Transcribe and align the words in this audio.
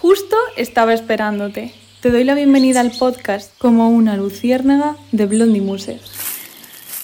Justo 0.00 0.34
estaba 0.56 0.94
esperándote. 0.94 1.74
Te 2.00 2.10
doy 2.10 2.24
la 2.24 2.34
bienvenida 2.34 2.80
al 2.80 2.90
podcast 2.90 3.58
como 3.58 3.90
una 3.90 4.16
luciérnaga 4.16 4.96
de 5.12 5.26
Blondie 5.26 5.60
Muse. 5.60 6.00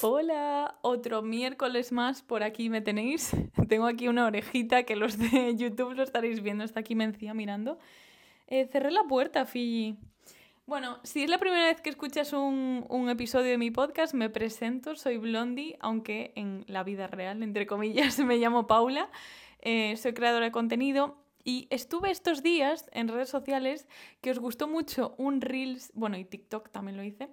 Hola, 0.01 0.79
otro 0.81 1.21
miércoles 1.21 1.91
más 1.91 2.23
por 2.23 2.41
aquí 2.41 2.71
me 2.71 2.81
tenéis. 2.81 3.35
Tengo 3.69 3.85
aquí 3.85 4.07
una 4.07 4.25
orejita 4.25 4.81
que 4.81 4.95
los 4.95 5.19
de 5.19 5.55
YouTube 5.57 5.93
lo 5.93 6.01
estaréis 6.01 6.41
viendo, 6.41 6.63
está 6.63 6.79
aquí 6.79 6.95
Mencía 6.95 7.35
mirando. 7.35 7.77
Eh, 8.47 8.67
cerré 8.71 8.89
la 8.89 9.03
puerta, 9.03 9.45
Fiji. 9.45 9.95
Bueno, 10.65 10.97
si 11.03 11.21
es 11.21 11.29
la 11.29 11.37
primera 11.37 11.65
vez 11.65 11.79
que 11.81 11.91
escuchas 11.91 12.33
un, 12.33 12.83
un, 12.89 13.09
episodio 13.11 13.51
de 13.51 13.59
mi 13.59 13.69
podcast, 13.69 14.15
me 14.15 14.31
presento, 14.31 14.95
soy 14.95 15.17
Blondie, 15.17 15.77
aunque 15.81 16.31
en 16.35 16.65
la 16.65 16.83
vida 16.83 17.05
real, 17.05 17.43
entre 17.43 17.67
comillas, 17.67 18.17
me 18.25 18.37
llamo 18.37 18.65
Paula. 18.65 19.07
Eh, 19.61 19.95
soy 19.97 20.13
creadora 20.13 20.45
de 20.45 20.51
contenido 20.51 21.26
y 21.47 21.65
estuve 21.69 22.11
estos 22.11 22.43
días 22.43 22.89
en 22.91 23.07
redes 23.07 23.29
sociales 23.29 23.87
que 24.19 24.31
os 24.31 24.37
gustó 24.37 24.67
mucho 24.67 25.15
un 25.17 25.39
Reels, 25.39 25.93
bueno, 25.93 26.17
y 26.17 26.25
TikTok 26.25 26.71
también 26.71 26.97
lo 26.97 27.03
hice, 27.03 27.29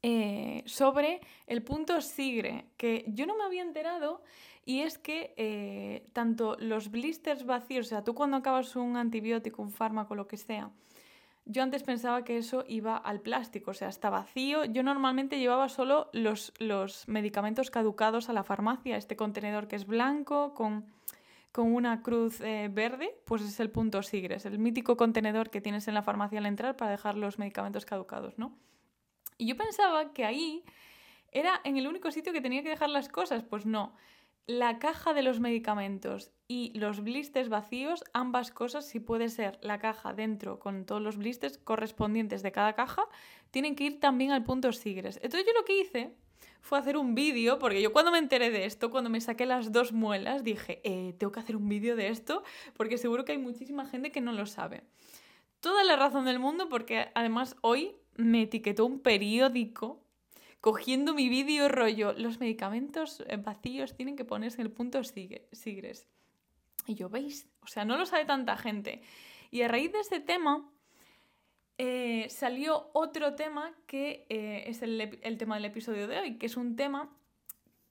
eh, 0.00 0.62
sobre 0.64 1.20
el 1.48 1.64
punto 1.64 2.00
sigre, 2.00 2.66
que 2.76 3.04
yo 3.08 3.26
no 3.26 3.36
me 3.36 3.42
había 3.42 3.62
enterado 3.62 4.22
y 4.64 4.82
es 4.82 4.96
que 4.98 5.34
eh, 5.36 6.08
tanto 6.12 6.56
los 6.60 6.92
blisters 6.92 7.44
vacíos, 7.44 7.86
o 7.86 7.88
sea, 7.88 8.04
tú 8.04 8.14
cuando 8.14 8.36
acabas 8.36 8.76
un 8.76 8.96
antibiótico, 8.96 9.60
un 9.60 9.72
fármaco, 9.72 10.14
lo 10.14 10.28
que 10.28 10.36
sea, 10.36 10.70
yo 11.46 11.64
antes 11.64 11.82
pensaba 11.82 12.22
que 12.22 12.38
eso 12.38 12.64
iba 12.68 12.96
al 12.96 13.20
plástico, 13.20 13.72
o 13.72 13.74
sea, 13.74 13.88
está 13.88 14.10
vacío. 14.10 14.64
Yo 14.64 14.82
normalmente 14.82 15.38
llevaba 15.38 15.68
solo 15.68 16.10
los, 16.12 16.52
los 16.58 17.06
medicamentos 17.06 17.70
caducados 17.70 18.28
a 18.28 18.32
la 18.32 18.42
farmacia, 18.42 18.96
este 18.96 19.14
contenedor 19.14 19.68
que 19.68 19.76
es 19.76 19.86
blanco 19.86 20.54
con 20.54 20.86
con 21.56 21.74
una 21.74 22.02
cruz 22.02 22.42
eh, 22.42 22.68
verde, 22.70 23.18
pues 23.24 23.40
es 23.40 23.58
el 23.60 23.70
punto 23.70 24.02
Sigres, 24.02 24.44
el 24.44 24.58
mítico 24.58 24.98
contenedor 24.98 25.48
que 25.48 25.62
tienes 25.62 25.88
en 25.88 25.94
la 25.94 26.02
farmacia 26.02 26.38
al 26.38 26.44
entrar 26.44 26.76
para 26.76 26.90
dejar 26.90 27.16
los 27.16 27.38
medicamentos 27.38 27.86
caducados, 27.86 28.36
¿no? 28.36 28.58
Y 29.38 29.46
yo 29.46 29.56
pensaba 29.56 30.12
que 30.12 30.26
ahí 30.26 30.64
era 31.32 31.62
en 31.64 31.78
el 31.78 31.86
único 31.86 32.10
sitio 32.10 32.34
que 32.34 32.42
tenía 32.42 32.62
que 32.62 32.68
dejar 32.68 32.90
las 32.90 33.08
cosas, 33.08 33.42
pues 33.42 33.64
no. 33.64 33.94
La 34.46 34.78
caja 34.78 35.14
de 35.14 35.22
los 35.22 35.40
medicamentos 35.40 36.30
y 36.46 36.78
los 36.78 37.02
blisters 37.02 37.48
vacíos, 37.48 38.04
ambas 38.12 38.50
cosas, 38.50 38.84
si 38.84 39.00
puede 39.00 39.30
ser 39.30 39.58
la 39.62 39.78
caja 39.78 40.12
dentro 40.12 40.58
con 40.58 40.84
todos 40.84 41.00
los 41.00 41.16
blisters 41.16 41.56
correspondientes 41.56 42.42
de 42.42 42.52
cada 42.52 42.74
caja, 42.74 43.04
tienen 43.50 43.76
que 43.76 43.84
ir 43.84 43.98
también 43.98 44.30
al 44.30 44.44
punto 44.44 44.74
Sigres. 44.74 45.18
Entonces 45.22 45.46
yo 45.46 45.58
lo 45.58 45.64
que 45.64 45.80
hice 45.80 46.16
fue 46.60 46.78
hacer 46.78 46.96
un 46.96 47.14
vídeo, 47.14 47.58
porque 47.58 47.80
yo 47.80 47.92
cuando 47.92 48.10
me 48.10 48.18
enteré 48.18 48.50
de 48.50 48.64
esto, 48.64 48.90
cuando 48.90 49.08
me 49.08 49.20
saqué 49.20 49.46
las 49.46 49.72
dos 49.72 49.92
muelas, 49.92 50.42
dije, 50.42 50.80
eh, 50.84 51.14
tengo 51.18 51.32
que 51.32 51.40
hacer 51.40 51.56
un 51.56 51.68
vídeo 51.68 51.94
de 51.94 52.08
esto, 52.08 52.42
porque 52.76 52.98
seguro 52.98 53.24
que 53.24 53.32
hay 53.32 53.38
muchísima 53.38 53.86
gente 53.86 54.10
que 54.10 54.20
no 54.20 54.32
lo 54.32 54.46
sabe. 54.46 54.82
Toda 55.60 55.84
la 55.84 55.96
razón 55.96 56.24
del 56.24 56.38
mundo, 56.38 56.68
porque 56.68 57.08
además 57.14 57.56
hoy 57.60 57.96
me 58.16 58.42
etiquetó 58.42 58.84
un 58.84 59.00
periódico 59.00 60.02
cogiendo 60.60 61.14
mi 61.14 61.28
vídeo 61.28 61.68
rollo, 61.68 62.12
los 62.14 62.40
medicamentos 62.40 63.22
eh, 63.28 63.36
vacíos 63.36 63.94
tienen 63.94 64.16
que 64.16 64.24
ponerse 64.24 64.60
en 64.60 64.66
el 64.66 64.72
punto 64.72 65.02
sigres. 65.04 66.08
Y 66.86 66.94
yo, 66.94 67.08
¿veis? 67.08 67.48
O 67.62 67.68
sea, 67.68 67.84
no 67.84 67.96
lo 67.96 68.06
sabe 68.06 68.24
tanta 68.24 68.56
gente. 68.56 69.02
Y 69.50 69.62
a 69.62 69.68
raíz 69.68 69.92
de 69.92 70.00
este 70.00 70.20
tema, 70.20 70.68
eh, 71.78 72.26
salió 72.30 72.88
otro 72.94 73.34
tema 73.34 73.72
que 73.86 74.24
eh, 74.30 74.64
es 74.66 74.80
el, 74.80 75.36
tema 75.36 75.56
del 75.56 75.66
episodio 75.66 76.08
de 76.08 76.18
hoy, 76.18 76.34
que 76.38 76.46
es 76.46 76.56
un 76.56 76.74
tema 76.74 77.10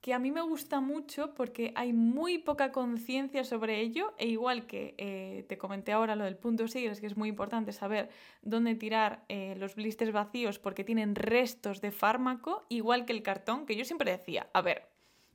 que 0.00 0.12
a 0.12 0.18
mí 0.18 0.32
me 0.32 0.40
gusta 0.40 0.80
mucho 0.80 1.34
porque 1.34 1.72
hay 1.76 1.92
muy 1.92 2.38
poca 2.38 2.72
conciencia 2.72 3.44
sobre 3.44 3.80
ello 3.80 4.12
e 4.18 4.26
igual 4.26 4.66
que 4.66 4.94
eh, 4.98 5.44
te 5.48 5.56
comenté 5.56 5.92
ahora 5.92 6.16
lo 6.16 6.24
del 6.24 6.36
punto 6.36 6.66
sigres, 6.66 7.00
que 7.00 7.06
es 7.06 7.16
muy 7.16 7.28
importante 7.28 7.72
saber 7.72 8.08
dónde 8.42 8.74
tirar 8.74 9.24
los 9.56 9.74
blisters 9.74 10.12
vacíos 10.12 10.58
porque 10.58 10.84
tienen 10.84 11.14
restos 11.14 11.80
de 11.80 11.90
fármaco, 11.90 12.64
igual 12.68 13.04
que 13.04 13.12
el 13.12 13.22
cartón, 13.22 13.66
que 13.66 13.76
yo 13.76 13.84
siempre 13.84 14.10
decía, 14.12 14.48
a 14.52 14.62
ver, 14.62 14.86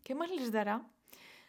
¿qué 0.04 0.16
más 0.16 0.30
les 0.30 0.52
dará? 0.52 0.84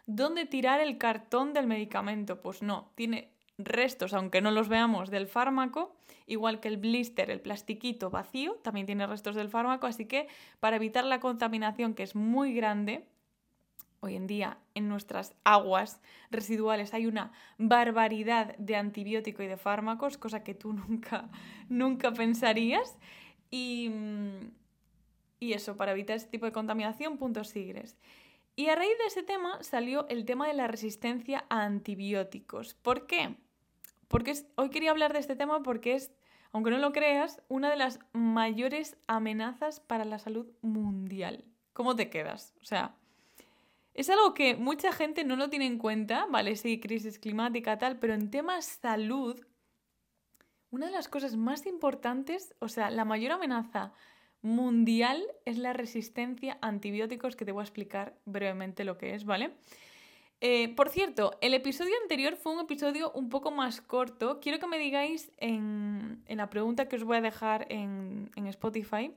¿Dónde 0.06 0.46
tirar 0.46 0.80
el 0.80 0.98
cartón 0.98 1.52
del 1.52 1.68
medicamento? 1.68 2.40
Pues 2.40 2.62
no, 2.62 2.90
tiene 2.96 3.32
restos, 3.64 4.14
aunque 4.14 4.40
no 4.40 4.50
los 4.50 4.68
veamos, 4.68 5.10
del 5.10 5.26
fármaco, 5.26 5.94
igual 6.26 6.60
que 6.60 6.68
el 6.68 6.76
blister, 6.76 7.30
el 7.30 7.40
plastiquito 7.40 8.10
vacío, 8.10 8.54
también 8.62 8.86
tiene 8.86 9.06
restos 9.06 9.34
del 9.34 9.48
fármaco, 9.48 9.86
así 9.86 10.06
que 10.06 10.28
para 10.60 10.76
evitar 10.76 11.04
la 11.04 11.20
contaminación, 11.20 11.94
que 11.94 12.02
es 12.02 12.14
muy 12.14 12.54
grande, 12.54 13.06
hoy 14.00 14.16
en 14.16 14.26
día 14.26 14.58
en 14.74 14.88
nuestras 14.88 15.34
aguas 15.44 16.00
residuales 16.30 16.92
hay 16.92 17.06
una 17.06 17.32
barbaridad 17.58 18.56
de 18.58 18.76
antibiótico 18.76 19.42
y 19.42 19.46
de 19.46 19.56
fármacos, 19.56 20.18
cosa 20.18 20.42
que 20.42 20.54
tú 20.54 20.72
nunca, 20.88 21.30
nunca 21.68 22.12
pensarías. 22.12 22.98
Y, 23.50 23.90
y 25.38 25.52
eso, 25.52 25.76
para 25.76 25.92
evitar 25.92 26.16
este 26.16 26.30
tipo 26.30 26.46
de 26.46 26.52
contaminación, 26.52 27.18
puntos 27.18 27.48
sigres. 27.48 27.96
Y 28.56 28.68
a 28.68 28.74
raíz 28.74 28.98
de 28.98 29.06
ese 29.06 29.22
tema 29.22 29.62
salió 29.62 30.06
el 30.08 30.24
tema 30.24 30.46
de 30.46 30.54
la 30.54 30.66
resistencia 30.66 31.44
a 31.48 31.64
antibióticos. 31.64 32.74
¿Por 32.74 33.06
qué? 33.06 33.36
Porque 34.12 34.34
hoy 34.56 34.68
quería 34.68 34.90
hablar 34.90 35.14
de 35.14 35.20
este 35.20 35.36
tema 35.36 35.62
porque 35.62 35.94
es, 35.94 36.12
aunque 36.52 36.70
no 36.70 36.76
lo 36.76 36.92
creas, 36.92 37.40
una 37.48 37.70
de 37.70 37.76
las 37.76 37.98
mayores 38.12 38.98
amenazas 39.06 39.80
para 39.80 40.04
la 40.04 40.18
salud 40.18 40.46
mundial. 40.60 41.46
¿Cómo 41.72 41.96
te 41.96 42.10
quedas? 42.10 42.52
O 42.60 42.64
sea, 42.66 42.94
es 43.94 44.10
algo 44.10 44.34
que 44.34 44.54
mucha 44.54 44.92
gente 44.92 45.24
no 45.24 45.36
lo 45.36 45.48
tiene 45.48 45.64
en 45.64 45.78
cuenta, 45.78 46.26
¿vale? 46.26 46.56
Sí, 46.56 46.78
crisis 46.78 47.18
climática, 47.18 47.78
tal, 47.78 47.98
pero 47.98 48.12
en 48.12 48.30
temas 48.30 48.66
salud, 48.66 49.46
una 50.70 50.86
de 50.86 50.92
las 50.92 51.08
cosas 51.08 51.34
más 51.34 51.64
importantes, 51.64 52.54
o 52.58 52.68
sea, 52.68 52.90
la 52.90 53.06
mayor 53.06 53.32
amenaza 53.32 53.94
mundial 54.42 55.24
es 55.46 55.56
la 55.56 55.72
resistencia 55.72 56.58
a 56.60 56.68
antibióticos, 56.68 57.34
que 57.34 57.46
te 57.46 57.52
voy 57.52 57.62
a 57.62 57.64
explicar 57.64 58.18
brevemente 58.26 58.84
lo 58.84 58.98
que 58.98 59.14
es, 59.14 59.24
¿vale? 59.24 59.54
Eh, 60.44 60.74
por 60.74 60.88
cierto, 60.88 61.38
el 61.40 61.54
episodio 61.54 61.94
anterior 62.02 62.34
fue 62.34 62.52
un 62.52 62.58
episodio 62.58 63.12
un 63.12 63.28
poco 63.28 63.52
más 63.52 63.80
corto. 63.80 64.40
Quiero 64.40 64.58
que 64.58 64.66
me 64.66 64.76
digáis 64.76 65.30
en, 65.38 66.24
la 66.26 66.50
pregunta 66.50 66.88
que 66.88 66.96
os 66.96 67.04
voy 67.04 67.18
a 67.18 67.20
dejar 67.20 67.68
en, 67.70 68.28
Spotify 68.48 69.14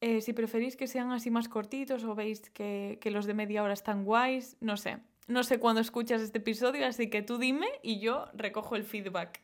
eh, 0.00 0.20
si 0.20 0.32
preferís 0.32 0.76
que 0.76 0.88
sean 0.88 1.12
así 1.12 1.30
más 1.30 1.48
cortitos 1.48 2.02
o 2.02 2.16
veis 2.16 2.50
que, 2.50 2.98
los 3.04 3.24
de 3.26 3.34
media 3.34 3.62
hora 3.62 3.72
están 3.72 4.04
guays. 4.04 4.56
No 4.58 4.76
sé. 4.76 4.98
No 5.28 5.44
sé 5.44 5.60
cuándo 5.60 5.80
escuchas 5.80 6.20
este 6.20 6.38
episodio, 6.38 6.84
así 6.88 7.08
que 7.08 7.22
tú 7.22 7.38
dime 7.38 7.68
y 7.80 8.00
yo 8.00 8.26
recojo 8.34 8.74
el 8.74 8.82
feedback. 8.82 9.40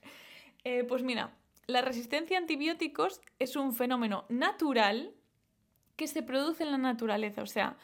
Eh, 0.64 0.82
pues 0.82 1.04
mira, 1.04 1.30
la 1.68 1.80
resistencia 1.80 2.38
a 2.38 2.40
antibióticos 2.40 3.20
es 3.38 3.54
un 3.54 3.72
fenómeno 3.72 4.24
natural 4.28 5.12
que 5.94 6.08
se 6.08 6.24
produce 6.24 6.64
en 6.64 6.72
la 6.72 6.78
naturaleza, 6.78 7.42
o 7.42 7.46
sea, 7.46 7.76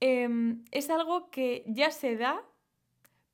em, 0.00 0.64
es 0.70 0.90
algo 0.90 1.30
que 1.30 1.64
ya 1.66 1.90
se 1.90 2.16
da, 2.16 2.42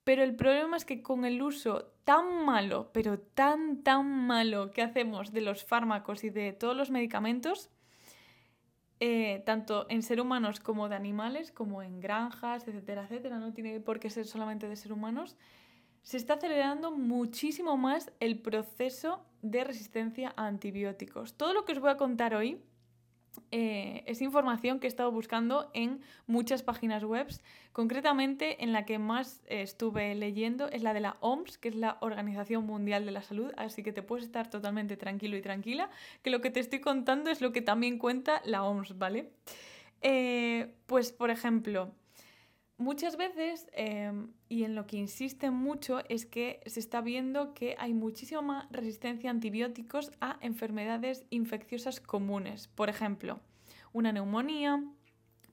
pero 0.05 0.23
el 0.23 0.35
problema 0.35 0.77
es 0.77 0.85
que 0.85 1.03
con 1.03 1.25
el 1.25 1.43
uso 1.43 1.93
tan 2.05 2.45
malo, 2.45 2.91
pero 2.93 3.19
tan, 3.19 3.83
tan 3.83 4.07
malo 4.27 4.71
que 4.71 4.83
hacemos 4.83 5.33
de 5.33 5.41
los 5.41 5.65
fármacos 5.65 6.25
y 6.25 6.31
de 6.31 6.53
todos 6.53 6.77
los 6.77 6.91
medicamentos, 6.91 7.71
eh, 8.99 9.43
tanto 9.47 9.87
en 9.89 10.03
seres 10.03 10.25
humanos 10.25 10.61
como 10.61 10.89
de 10.89 10.97
animales, 10.97 11.51
como 11.51 11.83
en 11.83 12.01
granjas, 12.01 12.67
etcétera, 12.67 13.05
etcétera, 13.05 13.39
no 13.39 13.53
tiene 13.53 13.81
por 13.81 13.99
qué 13.99 14.11
ser 14.11 14.27
solamente 14.27 14.69
de 14.69 14.77
seres 14.77 14.97
humanos, 14.97 15.37
se 16.03 16.17
está 16.17 16.35
acelerando 16.35 16.91
muchísimo 16.91 17.77
más 17.77 18.13
el 18.21 18.41
proceso 18.41 19.25
de 19.41 19.65
resistencia 19.65 20.33
a 20.37 20.47
antibióticos. 20.47 21.35
Todo 21.35 21.53
lo 21.53 21.65
que 21.65 21.73
os 21.73 21.81
voy 21.81 21.91
a 21.91 21.97
contar 21.97 22.35
hoy 22.35 22.61
eh, 23.51 24.05
es 24.07 24.21
información 24.23 24.81
que 24.81 24.87
he 24.87 24.89
estado 24.89 25.11
buscando 25.11 25.71
en 25.75 26.01
muchas 26.27 26.63
páginas 26.63 27.05
web. 27.05 27.29
Concretamente, 27.73 28.63
en 28.63 28.73
la 28.73 28.85
que 28.85 28.99
más 28.99 29.43
estuve 29.47 30.15
leyendo 30.15 30.69
es 30.69 30.83
la 30.83 30.93
de 30.93 31.01
la 31.01 31.17
OMS, 31.21 31.59
que 31.59 31.69
es 31.69 31.75
la 31.75 31.99
Organización 32.01 32.67
Mundial 32.67 33.05
de 33.07 33.13
la 33.13 33.23
Salud. 33.23 33.53
Así 33.57 33.83
que 33.83 33.93
te 33.93 34.03
puedes 34.03 34.25
estar 34.25 34.51
totalmente 34.51 34.97
tranquilo 34.97 35.37
y 35.37 35.43
tranquila, 35.43 35.91
que 36.23 36.31
lo 36.31 36.41
que 36.41 36.51
te 36.51 36.61
estoy 36.61 36.81
contando 36.81 37.31
es 37.31 37.41
lo 37.41 37.53
que 37.53 37.63
también 37.63 37.99
cuenta 37.99 38.43
la 38.45 38.63
OMS, 38.65 38.99
¿vale? 38.99 39.31
Eh, 40.03 40.75
pues, 40.87 41.13
por 41.13 41.31
ejemplo, 41.31 41.93
Muchas 42.83 43.17
veces, 43.17 43.69
em, 43.75 44.33
y 44.49 44.65
en 44.65 44.75
lo 44.75 44.89
que 44.89 44.97
insisten 44.97 45.55
mucho, 45.55 46.01
es 46.09 46.27
que 46.27 46.61
se 46.67 46.81
está 46.81 47.01
viendo 47.01 47.55
que 47.55 47.77
hay 47.79 47.95
muchísima 47.95 48.67
resistencia 48.73 49.31
a 49.31 49.35
antibióticos 49.35 50.11
a 50.21 50.37
enfermedades 50.41 51.25
infecciosas 51.31 52.01
comunes. 52.01 52.67
Por 52.67 52.89
ejemplo, 52.89 53.39
una 53.93 54.11
neumonía, 54.11 54.83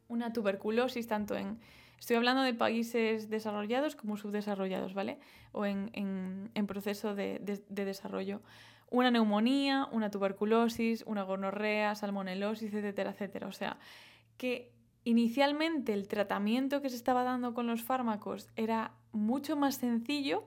una 0.08 0.34
tuberculosis, 0.34 1.06
tanto 1.06 1.36
en... 1.36 1.60
Estoy 2.00 2.16
hablando 2.16 2.42
de 2.42 2.56
países 2.56 3.30
desarrollados 3.30 3.96
como 3.96 4.18
subdesarrollados, 4.18 4.96
¿vale? 4.96 5.20
O 5.52 5.68
en, 5.68 6.52
proceso 6.66 7.14
de, 7.14 7.38
de 7.70 7.86
desarrollo. 7.86 8.42
Una 8.90 9.12
neumonía, 9.12 9.88
una 9.92 10.10
tuberculosis, 10.10 11.04
una 11.06 11.22
gonorrea, 11.22 11.94
salmonelosis, 11.94 12.74
etcétera, 12.74 13.12
etcétera. 13.12 13.46
O 13.46 13.52
sea, 13.52 13.78
que 14.38 14.79
Inicialmente 15.10 15.92
el 15.92 16.08
tratamiento 16.08 16.84
que 16.84 16.90
se 16.92 16.96
estaba 16.96 17.24
dando 17.24 17.56
con 17.56 17.66
los 17.66 17.82
fármacos 17.82 18.48
era 18.56 18.94
mucho 19.12 19.56
más 19.56 19.78
sencillo 19.78 20.44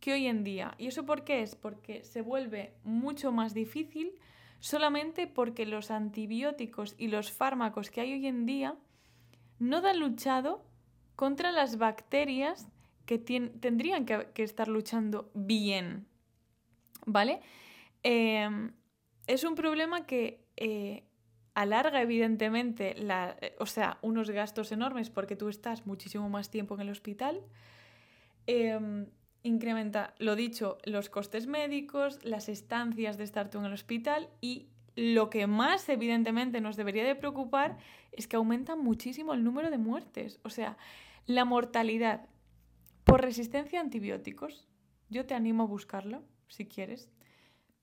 que 0.00 0.12
hoy 0.12 0.26
en 0.26 0.42
día. 0.42 0.74
¿Y 0.78 0.88
eso 0.88 1.06
por 1.06 1.22
qué 1.22 1.42
es? 1.42 1.54
Porque 1.54 2.02
se 2.02 2.20
vuelve 2.20 2.74
mucho 2.82 3.30
más 3.30 3.54
difícil 3.54 4.10
solamente 4.58 5.28
porque 5.28 5.64
los 5.64 5.92
antibióticos 5.92 6.96
y 6.98 7.06
los 7.06 7.30
fármacos 7.30 7.88
que 7.88 8.00
hay 8.00 8.14
hoy 8.14 8.26
en 8.26 8.46
día 8.46 8.74
no 9.60 9.80
dan 9.80 10.00
luchado 10.00 10.64
contra 11.14 11.52
las 11.52 11.78
bacterias 11.78 12.66
que 13.06 13.16
tendrían 13.16 14.06
que, 14.06 14.42
estar 14.42 14.66
luchando 14.66 15.30
bien. 15.34 16.08
¿Vale? 17.06 17.42
Em, 18.02 18.72
es 19.28 19.44
un 19.44 19.54
problema 19.54 20.04
que 20.04 20.44
eh, 20.56 21.04
alarga 21.54 22.02
evidentemente 22.02 22.94
la, 22.94 23.36
o 23.58 23.66
sea, 23.66 23.98
unos 24.02 24.30
gastos 24.30 24.72
enormes 24.72 25.10
porque 25.10 25.36
tú 25.36 25.48
estás 25.48 25.86
muchísimo 25.86 26.28
más 26.28 26.50
tiempo 26.50 26.74
en 26.74 26.82
el 26.82 26.90
hospital. 26.90 27.40
Em, 28.46 29.06
incrementa, 29.42 30.14
lo 30.18 30.36
dicho, 30.36 30.78
los 30.84 31.08
costes 31.08 31.46
médicos, 31.46 32.18
las 32.22 32.48
estancias 32.48 33.16
de 33.18 33.24
estar 33.24 33.50
tú 33.50 33.58
en 33.58 33.66
el 33.66 33.72
hospital 33.72 34.28
y 34.40 34.68
lo 34.96 35.30
que 35.30 35.46
más 35.46 35.88
evidentemente 35.88 36.60
nos 36.60 36.76
debería 36.76 37.04
de 37.04 37.14
preocupar 37.14 37.78
es 38.12 38.26
que 38.26 38.36
aumenta 38.36 38.76
muchísimo 38.76 39.34
el 39.34 39.44
número 39.44 39.70
de 39.70 39.78
muertes. 39.78 40.40
O 40.42 40.50
sea, 40.50 40.76
la 41.26 41.44
mortalidad 41.44 42.28
por 43.04 43.22
resistencia 43.22 43.80
a 43.80 43.82
antibióticos. 43.82 44.66
Yo 45.08 45.26
te 45.26 45.34
animo 45.34 45.64
a 45.64 45.66
buscarlo, 45.66 46.22
si 46.48 46.66
quieres. 46.66 47.08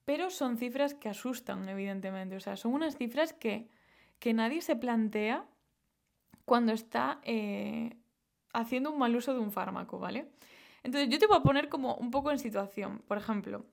Pero 0.08 0.30
son 0.30 0.56
cifras 0.58 0.94
que 0.94 1.10
asustan, 1.10 1.68
evidentemente. 1.68 2.38
O 2.38 2.40
sea, 2.40 2.56
son 2.56 2.72
unas 2.74 2.96
cifras 2.96 3.34
que, 3.34 3.68
que 4.20 4.34
nadie 4.34 4.62
se 4.62 4.78
plantea 4.78 5.44
cuando 6.46 6.72
está 6.72 7.20
eh, 7.24 7.98
haciendo 8.54 8.90
un 8.90 9.00
mal 9.00 9.14
uso 9.14 9.34
de 9.34 9.42
un 9.42 9.52
fármaco, 9.52 10.00
¿vale? 10.00 10.30
Entonces 10.84 11.10
yo 11.10 11.20
te 11.20 11.28
voy 11.28 11.36
a 11.36 11.42
poner 11.42 11.68
como 11.68 11.96
un 11.96 12.10
poco 12.10 12.32
en 12.32 12.40
situación. 12.40 13.02
Por 13.06 13.18
ejemplo, 13.18 13.66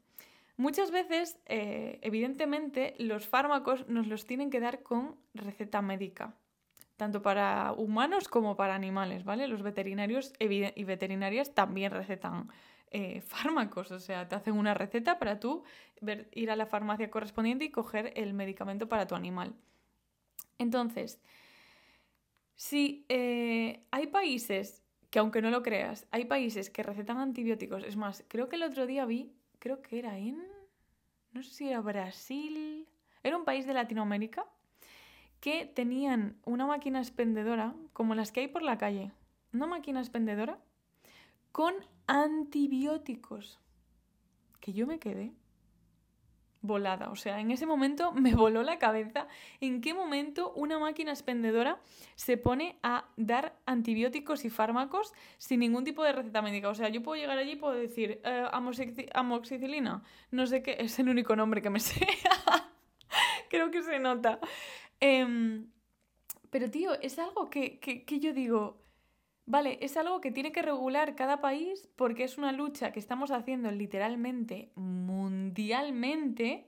muchas 0.57 0.91
veces, 0.91 1.39
eh, 1.47 2.01
evidentemente, 2.03 2.97
los 2.99 3.29
fármacos 3.29 3.87
nos 3.87 4.09
los 4.09 4.27
tienen 4.27 4.51
que 4.51 4.59
dar 4.59 4.83
con 4.83 5.15
receta 5.35 5.83
médica, 5.83 6.35
tanto 6.97 7.23
para 7.23 7.73
humanos 7.75 8.27
como 8.27 8.57
para 8.57 8.75
animales, 8.75 9.23
¿vale? 9.23 9.47
Los 9.47 9.63
veterinarios 9.63 10.33
y 10.41 10.83
veterinarias 10.83 11.55
también 11.55 11.93
recetan 11.93 12.49
eh, 12.97 13.21
fármacos, 13.23 13.91
o 13.91 13.99
sea, 13.99 14.29
te 14.29 14.37
hacen 14.37 14.57
una 14.57 14.73
receta 14.73 15.19
para 15.19 15.41
tú 15.41 15.65
ir 16.31 16.49
a 16.53 16.55
la 16.55 16.65
farmacia 16.65 17.11
correspondiente 17.11 17.65
y 17.65 17.71
coger 17.73 18.13
el 18.15 18.35
medicamento 18.35 18.89
para 18.89 19.05
tu 19.09 19.17
animal. 19.17 19.53
Entonces, 20.59 21.21
si 22.55 23.05
eh, 23.09 23.85
hay 23.91 24.07
países 24.07 24.85
que 25.11 25.19
aunque 25.19 25.43
no 25.43 25.51
lo 25.51 25.65
creas, 25.65 26.07
hay 26.13 26.27
países 26.27 26.71
que 26.71 26.85
recetan 26.85 27.19
antibióticos. 27.19 27.83
Es 27.83 27.97
más, 27.97 28.25
creo 28.29 28.49
que 28.49 28.55
el 28.55 28.63
otro 28.63 28.87
día 28.87 29.05
vi, 29.07 29.33
creo 29.59 29.83
que 29.83 29.99
era 29.99 30.17
en, 30.17 30.41
no 31.33 31.43
sé 31.43 31.51
si 31.51 31.69
era 31.69 31.81
Brasil, 31.81 32.87
era 33.25 33.37
un 33.37 33.45
país 33.45 33.67
de 33.67 33.75
Latinoamérica, 33.75 34.47
que 35.41 35.67
tenían 35.67 36.37
una 36.45 36.65
máquina 36.65 37.01
expendedora, 37.01 37.75
como 37.93 38.15
las 38.15 38.31
que 38.31 38.39
hay 38.39 38.49
por 38.49 38.63
la 38.63 38.79
calle, 38.79 39.11
una 39.53 39.67
máquina 39.67 39.99
expendedora 39.99 40.61
con 41.55 41.73
antibióticos. 42.09 43.61
Que 44.59 44.73
yo 44.73 44.89
me 44.89 44.99
quedé 44.99 45.33
volada. 46.63 47.11
O 47.11 47.15
sea, 47.15 47.39
en 47.39 47.53
ese 47.53 47.65
momento 47.65 48.11
me 48.11 48.35
voló 48.35 48.65
la 48.65 48.81
cabeza 48.81 49.29
en 49.61 49.81
qué 49.81 49.95
momento 49.95 50.53
una 50.55 50.81
máquina 50.81 51.13
expendedora 51.13 51.79
se 52.17 52.39
pone 52.39 52.81
a 52.83 53.05
dar 53.17 53.57
antibióticos 53.67 54.45
y 54.45 54.51
fármacos 54.51 55.13
sin 55.39 55.61
ningún 55.61 55.85
tipo 55.85 56.03
de 56.03 56.11
receta 56.11 56.43
médica. 56.43 56.71
O 56.71 56.75
sea, 56.75 56.89
yo 56.89 57.05
puedo 57.05 57.21
llegar 57.23 57.39
allí 57.39 57.53
y 57.53 57.57
puedo 57.57 57.75
decir 57.75 58.21
eh, 58.25 58.47
amoxicilina, 59.13 60.03
no 60.33 60.47
sé 60.49 60.61
qué, 60.61 60.75
es 60.81 60.99
el 60.99 61.09
único 61.09 61.37
nombre 61.37 61.63
que 61.63 61.71
me 61.71 61.79
sé. 61.89 62.05
Creo 63.49 63.71
que 63.71 63.81
se 63.85 64.01
nota. 64.01 64.41
Em, 64.99 65.71
pero 66.51 66.69
tío, 66.69 67.01
es 67.01 67.17
algo 67.21 67.49
que, 67.49 67.79
que 67.79 68.19
yo 68.19 68.33
digo, 68.33 68.84
Vale, 69.47 69.79
es 69.83 69.97
algo 69.99 70.21
que 70.21 70.33
tiene 70.33 70.53
que 70.53 70.63
regular 70.63 71.15
cada 71.15 71.41
país 71.41 71.89
porque 71.97 72.25
es 72.25 72.39
una 72.39 72.53
lucha 72.53 72.93
que 72.93 72.99
estamos 72.99 73.31
haciendo 73.31 73.71
literalmente 73.71 74.73
mundialmente 74.75 76.67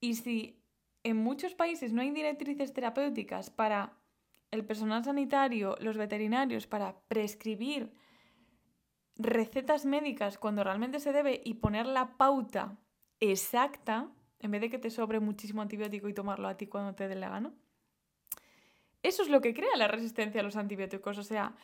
y 0.00 0.14
si 0.14 0.60
en 1.04 1.16
muchos 1.18 1.54
países 1.54 1.92
no 1.92 2.02
hay 2.02 2.10
directrices 2.10 2.72
terapéuticas 2.72 3.50
para 3.50 3.96
el 4.50 4.64
personal 4.64 5.04
sanitario, 5.04 5.76
los 5.80 5.96
veterinarios, 5.96 6.66
para 6.66 6.98
prescribir 7.08 7.92
recetas 9.16 9.84
médicas 9.84 10.38
cuando 10.38 10.64
realmente 10.64 10.98
se 10.98 11.12
debe 11.12 11.42
y 11.44 11.54
poner 11.54 11.86
la 11.86 12.16
pauta 12.16 12.76
exacta, 13.20 14.10
en 14.40 14.50
vez 14.50 14.60
de 14.60 14.70
que 14.70 14.78
te 14.78 14.90
sobre 14.90 15.20
muchísimo 15.20 15.62
antibiótico 15.62 16.08
y 16.08 16.14
tomarlo 16.14 16.48
a 16.48 16.56
ti 16.56 16.66
cuando 16.66 16.94
te 16.94 17.08
dé 17.08 17.14
la 17.14 17.28
gana. 17.28 17.52
Eso 19.02 19.22
es 19.22 19.28
lo 19.28 19.40
que 19.40 19.54
crea 19.54 19.76
la 19.76 19.88
resistencia 19.88 20.40
a 20.40 20.44
los 20.44 20.56
antibióticos. 20.56 21.18
O 21.18 21.22
sea, 21.22 21.54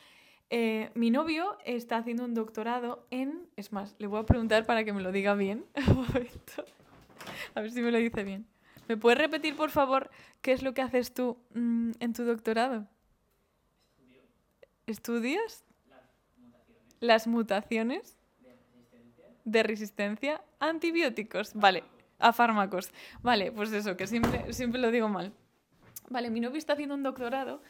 eh, 0.50 0.90
mi 0.94 1.10
novio 1.10 1.56
está 1.64 1.98
haciendo 1.98 2.24
un 2.24 2.34
doctorado 2.34 3.06
en... 3.10 3.48
Es 3.56 3.72
más, 3.72 3.94
le 3.98 4.08
voy 4.08 4.20
a 4.20 4.26
preguntar 4.26 4.66
para 4.66 4.84
que 4.84 4.92
me 4.92 5.00
lo 5.00 5.12
diga 5.12 5.34
bien. 5.34 5.64
a 7.54 7.60
ver 7.60 7.70
si 7.70 7.80
me 7.80 7.92
lo 7.92 7.98
dice 7.98 8.24
bien. 8.24 8.46
¿Me 8.88 8.96
puedes 8.96 9.18
repetir, 9.18 9.54
por 9.54 9.70
favor, 9.70 10.10
qué 10.42 10.50
es 10.50 10.64
lo 10.64 10.74
que 10.74 10.82
haces 10.82 11.14
tú 11.14 11.38
mm, 11.54 11.92
en 12.00 12.12
tu 12.12 12.24
doctorado? 12.24 12.88
¿Estudias? 14.86 15.64
Las 16.98 17.28
mutaciones. 17.28 18.16
de 19.44 19.62
resistencia 19.62 20.42
a 20.58 20.68
antibióticos. 20.68 21.54
Vale, 21.54 21.84
a 22.18 22.32
fármacos. 22.32 22.90
Vale, 23.22 23.52
pues 23.52 23.72
eso, 23.72 23.96
que 23.96 24.08
siempre, 24.08 24.52
siempre 24.52 24.80
lo 24.80 24.90
digo 24.90 25.08
mal. 25.08 25.32
Vale, 26.08 26.28
mi 26.28 26.40
novio 26.40 26.58
está 26.58 26.72
haciendo 26.72 26.96
un 26.96 27.04
doctorado 27.04 27.62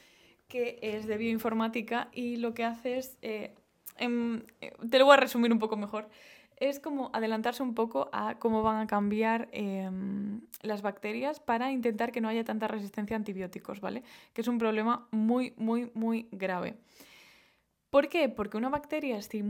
que 0.50 0.78
es 0.82 1.06
de 1.06 1.16
bioinformática 1.16 2.08
y 2.12 2.36
lo 2.36 2.52
que 2.52 2.64
hace 2.64 2.98
es, 2.98 3.16
eh, 3.22 3.54
em, 3.96 4.42
te 4.90 4.98
lo 4.98 5.06
voy 5.06 5.14
a 5.14 5.16
resumir 5.16 5.50
un 5.52 5.58
poco 5.58 5.76
mejor, 5.78 6.10
es 6.56 6.78
como 6.78 7.08
adelantarse 7.14 7.62
un 7.62 7.74
poco 7.74 8.10
a 8.12 8.38
cómo 8.38 8.62
van 8.62 8.80
a 8.82 8.86
cambiar 8.86 9.48
em, 9.52 10.42
las 10.60 10.82
bacterias 10.82 11.40
para 11.40 11.72
intentar 11.72 12.12
que 12.12 12.20
no 12.20 12.28
haya 12.28 12.44
tanta 12.44 12.68
resistencia 12.68 13.16
a 13.16 13.18
antibióticos, 13.18 13.80
¿vale? 13.80 14.02
Que 14.34 14.42
es 14.42 14.48
un 14.48 14.58
problema 14.58 15.08
muy, 15.10 15.54
muy, 15.56 15.90
muy 15.94 16.28
grave. 16.32 16.76
¿Por 17.88 18.08
qué? 18.08 18.28
Porque 18.28 18.58
una 18.58 18.68
bacteria 18.68 19.22
si, 19.22 19.42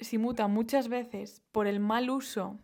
si 0.00 0.18
muta 0.18 0.48
muchas 0.48 0.88
veces 0.88 1.42
por 1.52 1.68
el 1.68 1.78
mal 1.78 2.10
uso 2.10 2.58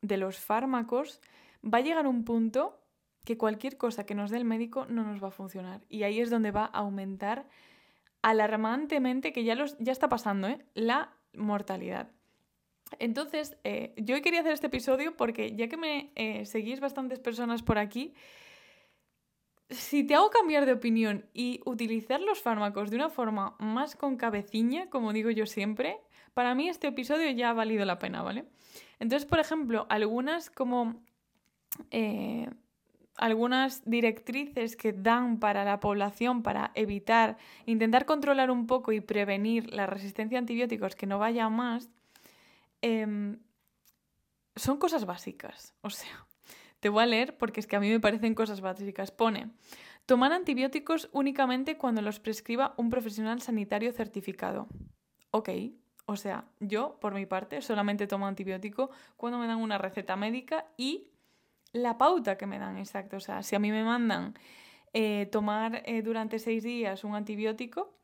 de 0.00 0.16
los 0.16 0.38
fármacos, 0.38 1.20
va 1.62 1.78
a 1.78 1.82
llegar 1.82 2.06
un 2.06 2.24
punto 2.24 2.80
que 3.24 3.38
cualquier 3.38 3.76
cosa 3.76 4.04
que 4.04 4.14
nos 4.14 4.30
dé 4.30 4.36
el 4.36 4.44
médico 4.44 4.86
no 4.86 5.02
nos 5.04 5.22
va 5.22 5.28
a 5.28 5.32
funcionar. 5.32 5.80
Y 5.88 6.02
ahí 6.02 6.20
es 6.20 6.30
donde 6.30 6.50
va 6.50 6.64
a 6.64 6.78
aumentar 6.78 7.46
alarmantemente, 8.22 9.32
que 9.32 9.44
ya, 9.44 9.54
los, 9.54 9.76
ya 9.78 9.92
está 9.92 10.08
pasando, 10.08 10.48
¿eh? 10.48 10.64
la 10.74 11.12
mortalidad. 11.34 12.10
Entonces, 12.98 13.56
eh, 13.64 13.92
yo 13.96 14.20
quería 14.22 14.40
hacer 14.40 14.52
este 14.52 14.68
episodio 14.68 15.16
porque 15.16 15.54
ya 15.56 15.68
que 15.68 15.76
me 15.76 16.12
eh, 16.14 16.46
seguís 16.46 16.80
bastantes 16.80 17.18
personas 17.18 17.62
por 17.62 17.78
aquí, 17.78 18.14
si 19.70 20.04
te 20.04 20.14
hago 20.14 20.30
cambiar 20.30 20.66
de 20.66 20.72
opinión 20.72 21.26
y 21.32 21.60
utilizar 21.64 22.20
los 22.20 22.40
fármacos 22.40 22.90
de 22.90 22.96
una 22.96 23.08
forma 23.08 23.56
más 23.58 23.96
con 23.96 24.16
cabeciña, 24.16 24.88
como 24.90 25.12
digo 25.12 25.30
yo 25.30 25.46
siempre, 25.46 25.98
para 26.34 26.54
mí 26.54 26.68
este 26.68 26.88
episodio 26.88 27.30
ya 27.30 27.50
ha 27.50 27.54
valido 27.54 27.84
la 27.84 27.98
pena, 27.98 28.22
¿vale? 28.22 28.44
Entonces, 29.00 29.28
por 29.28 29.40
ejemplo, 29.40 29.86
algunas 29.88 30.50
como 30.50 31.02
algunas 33.16 33.84
directrices 33.84 34.76
que 34.76 34.92
dan 34.92 35.38
para 35.38 35.64
la 35.64 35.80
población 35.80 36.42
para 36.42 36.72
evitar, 36.74 37.36
intentar 37.66 38.06
controlar 38.06 38.50
un 38.50 38.66
poco 38.66 38.92
y 38.92 39.00
prevenir 39.00 39.72
la 39.72 39.86
resistencia 39.86 40.38
a 40.38 40.40
antibióticos 40.40 40.96
que 40.96 41.06
no 41.06 41.18
vaya 41.18 41.48
más, 41.48 41.90
em, 42.82 43.38
son 44.56 44.78
cosas 44.78 45.04
básicas. 45.04 45.74
O 45.82 45.90
sea, 45.90 46.26
te 46.80 46.88
voy 46.88 47.02
a 47.02 47.06
leer 47.06 47.36
porque 47.36 47.60
es 47.60 47.66
que 47.66 47.76
a 47.76 47.80
mí 47.80 47.88
me 47.88 48.00
parecen 48.00 48.34
cosas 48.34 48.60
básicas. 48.60 49.10
Pone, 49.10 49.50
tomar 50.06 50.32
antibióticos 50.32 51.08
únicamente 51.12 51.76
cuando 51.76 52.02
los 52.02 52.20
prescriba 52.20 52.74
un 52.76 52.90
profesional 52.90 53.40
sanitario 53.40 53.92
certificado. 53.92 54.68
Ok, 55.30 55.50
o 56.06 56.16
sea, 56.16 56.44
yo, 56.60 56.98
por 57.00 57.14
mi 57.14 57.26
parte, 57.26 57.62
solamente 57.62 58.06
tomo 58.06 58.26
antibiótico 58.26 58.90
cuando 59.16 59.38
me 59.38 59.46
dan 59.46 59.58
una 59.58 59.78
receta 59.78 60.16
médica 60.16 60.66
y 60.76 61.10
la 61.74 61.98
pauta 61.98 62.38
que 62.38 62.46
me 62.46 62.58
dan, 62.58 62.78
exacto. 62.78 63.18
O 63.18 63.20
sea, 63.20 63.42
si 63.42 63.54
a 63.54 63.58
mí 63.58 63.70
me 63.70 63.84
mandan 63.84 64.34
eh, 64.94 65.28
tomar 65.30 65.82
eh, 65.84 66.02
durante 66.02 66.38
seis 66.38 66.62
días 66.62 67.04
un 67.04 67.14
antibiótico, 67.14 67.98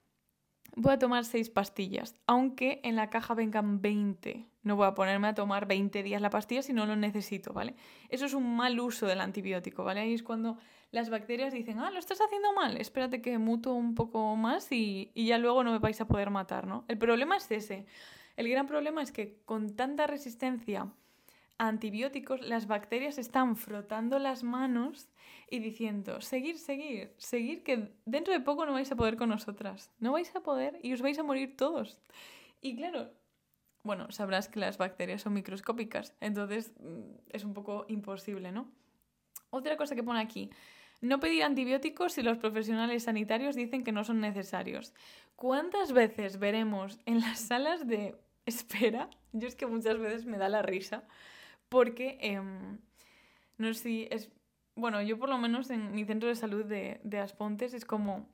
voy 0.76 0.92
a 0.92 0.98
tomar 0.98 1.24
seis 1.24 1.48
pastillas, 1.48 2.16
aunque 2.26 2.80
en 2.84 2.96
la 2.96 3.08
caja 3.08 3.34
vengan 3.34 3.80
20. 3.80 4.48
No 4.62 4.76
voy 4.76 4.88
a 4.88 4.94
ponerme 4.94 5.28
a 5.28 5.34
tomar 5.34 5.66
20 5.66 6.02
días 6.02 6.20
la 6.20 6.28
pastilla 6.28 6.62
si 6.62 6.72
no 6.72 6.84
lo 6.84 6.96
necesito, 6.96 7.52
¿vale? 7.52 7.76
Eso 8.10 8.26
es 8.26 8.34
un 8.34 8.56
mal 8.56 8.78
uso 8.78 9.06
del 9.06 9.20
antibiótico, 9.20 9.84
¿vale? 9.84 10.00
Ahí 10.00 10.12
es 10.14 10.22
cuando 10.22 10.58
las 10.90 11.08
bacterias 11.08 11.54
dicen, 11.54 11.78
ah, 11.78 11.90
lo 11.90 11.98
estás 11.98 12.20
haciendo 12.20 12.52
mal, 12.52 12.76
espérate 12.76 13.22
que 13.22 13.38
muto 13.38 13.72
un 13.72 13.94
poco 13.94 14.36
más 14.36 14.70
y, 14.72 15.12
y 15.14 15.26
ya 15.26 15.38
luego 15.38 15.64
no 15.64 15.70
me 15.70 15.78
vais 15.78 16.00
a 16.00 16.08
poder 16.08 16.30
matar, 16.30 16.66
¿no? 16.66 16.84
El 16.88 16.98
problema 16.98 17.36
es 17.36 17.50
ese. 17.50 17.86
El 18.36 18.48
gran 18.48 18.66
problema 18.66 19.00
es 19.00 19.12
que 19.12 19.40
con 19.44 19.76
tanta 19.76 20.06
resistencia 20.06 20.92
antibióticos, 21.60 22.40
las 22.40 22.66
bacterias 22.66 23.18
están 23.18 23.54
frotando 23.54 24.18
las 24.18 24.42
manos 24.42 25.08
y 25.50 25.58
diciendo, 25.58 26.22
seguir, 26.22 26.58
seguir, 26.58 27.12
seguir, 27.18 27.62
que 27.62 27.92
dentro 28.06 28.32
de 28.32 28.40
poco 28.40 28.64
no 28.64 28.72
vais 28.72 28.90
a 28.90 28.96
poder 28.96 29.16
con 29.16 29.28
nosotras. 29.28 29.90
No 29.98 30.12
vais 30.12 30.34
a 30.34 30.40
poder 30.40 30.78
y 30.82 30.94
os 30.94 31.02
vais 31.02 31.18
a 31.18 31.22
morir 31.22 31.56
todos. 31.58 32.00
Y 32.62 32.76
claro, 32.76 33.10
bueno, 33.82 34.10
sabrás 34.10 34.48
que 34.48 34.58
las 34.58 34.78
bacterias 34.78 35.20
son 35.20 35.34
microscópicas, 35.34 36.14
entonces 36.20 36.72
mm, 36.80 37.28
es 37.28 37.44
un 37.44 37.52
poco 37.52 37.84
imposible, 37.88 38.52
¿no? 38.52 38.70
Otra 39.50 39.76
cosa 39.76 39.94
que 39.94 40.02
pone 40.02 40.20
aquí, 40.20 40.50
no 41.02 41.20
pedir 41.20 41.42
antibióticos 41.42 42.14
si 42.14 42.22
los 42.22 42.38
profesionales 42.38 43.02
sanitarios 43.02 43.54
dicen 43.54 43.84
que 43.84 43.92
no 43.92 44.04
son 44.04 44.20
necesarios. 44.20 44.94
¿Cuántas 45.36 45.92
veces 45.92 46.38
veremos 46.38 46.98
en 47.04 47.20
las 47.20 47.38
salas 47.40 47.86
de 47.86 48.16
espera? 48.46 49.10
Yo 49.32 49.46
es 49.46 49.56
que 49.56 49.66
muchas 49.66 49.98
veces 49.98 50.24
me 50.24 50.38
da 50.38 50.48
la 50.48 50.62
risa, 50.62 51.04
porque 51.70 52.18
em, 52.20 52.78
no 53.56 53.72
sé 53.72 53.80
si 53.80 54.08
es... 54.10 54.30
Bueno, 54.76 55.00
yo 55.00 55.18
por 55.18 55.30
lo 55.30 55.38
menos 55.38 55.70
en 55.70 55.92
mi 55.92 56.04
centro 56.04 56.28
de 56.28 56.36
salud 56.36 56.64
de, 56.66 57.00
de 57.04 57.18
Aspontes 57.18 57.72
es 57.72 57.86
como 57.86 58.28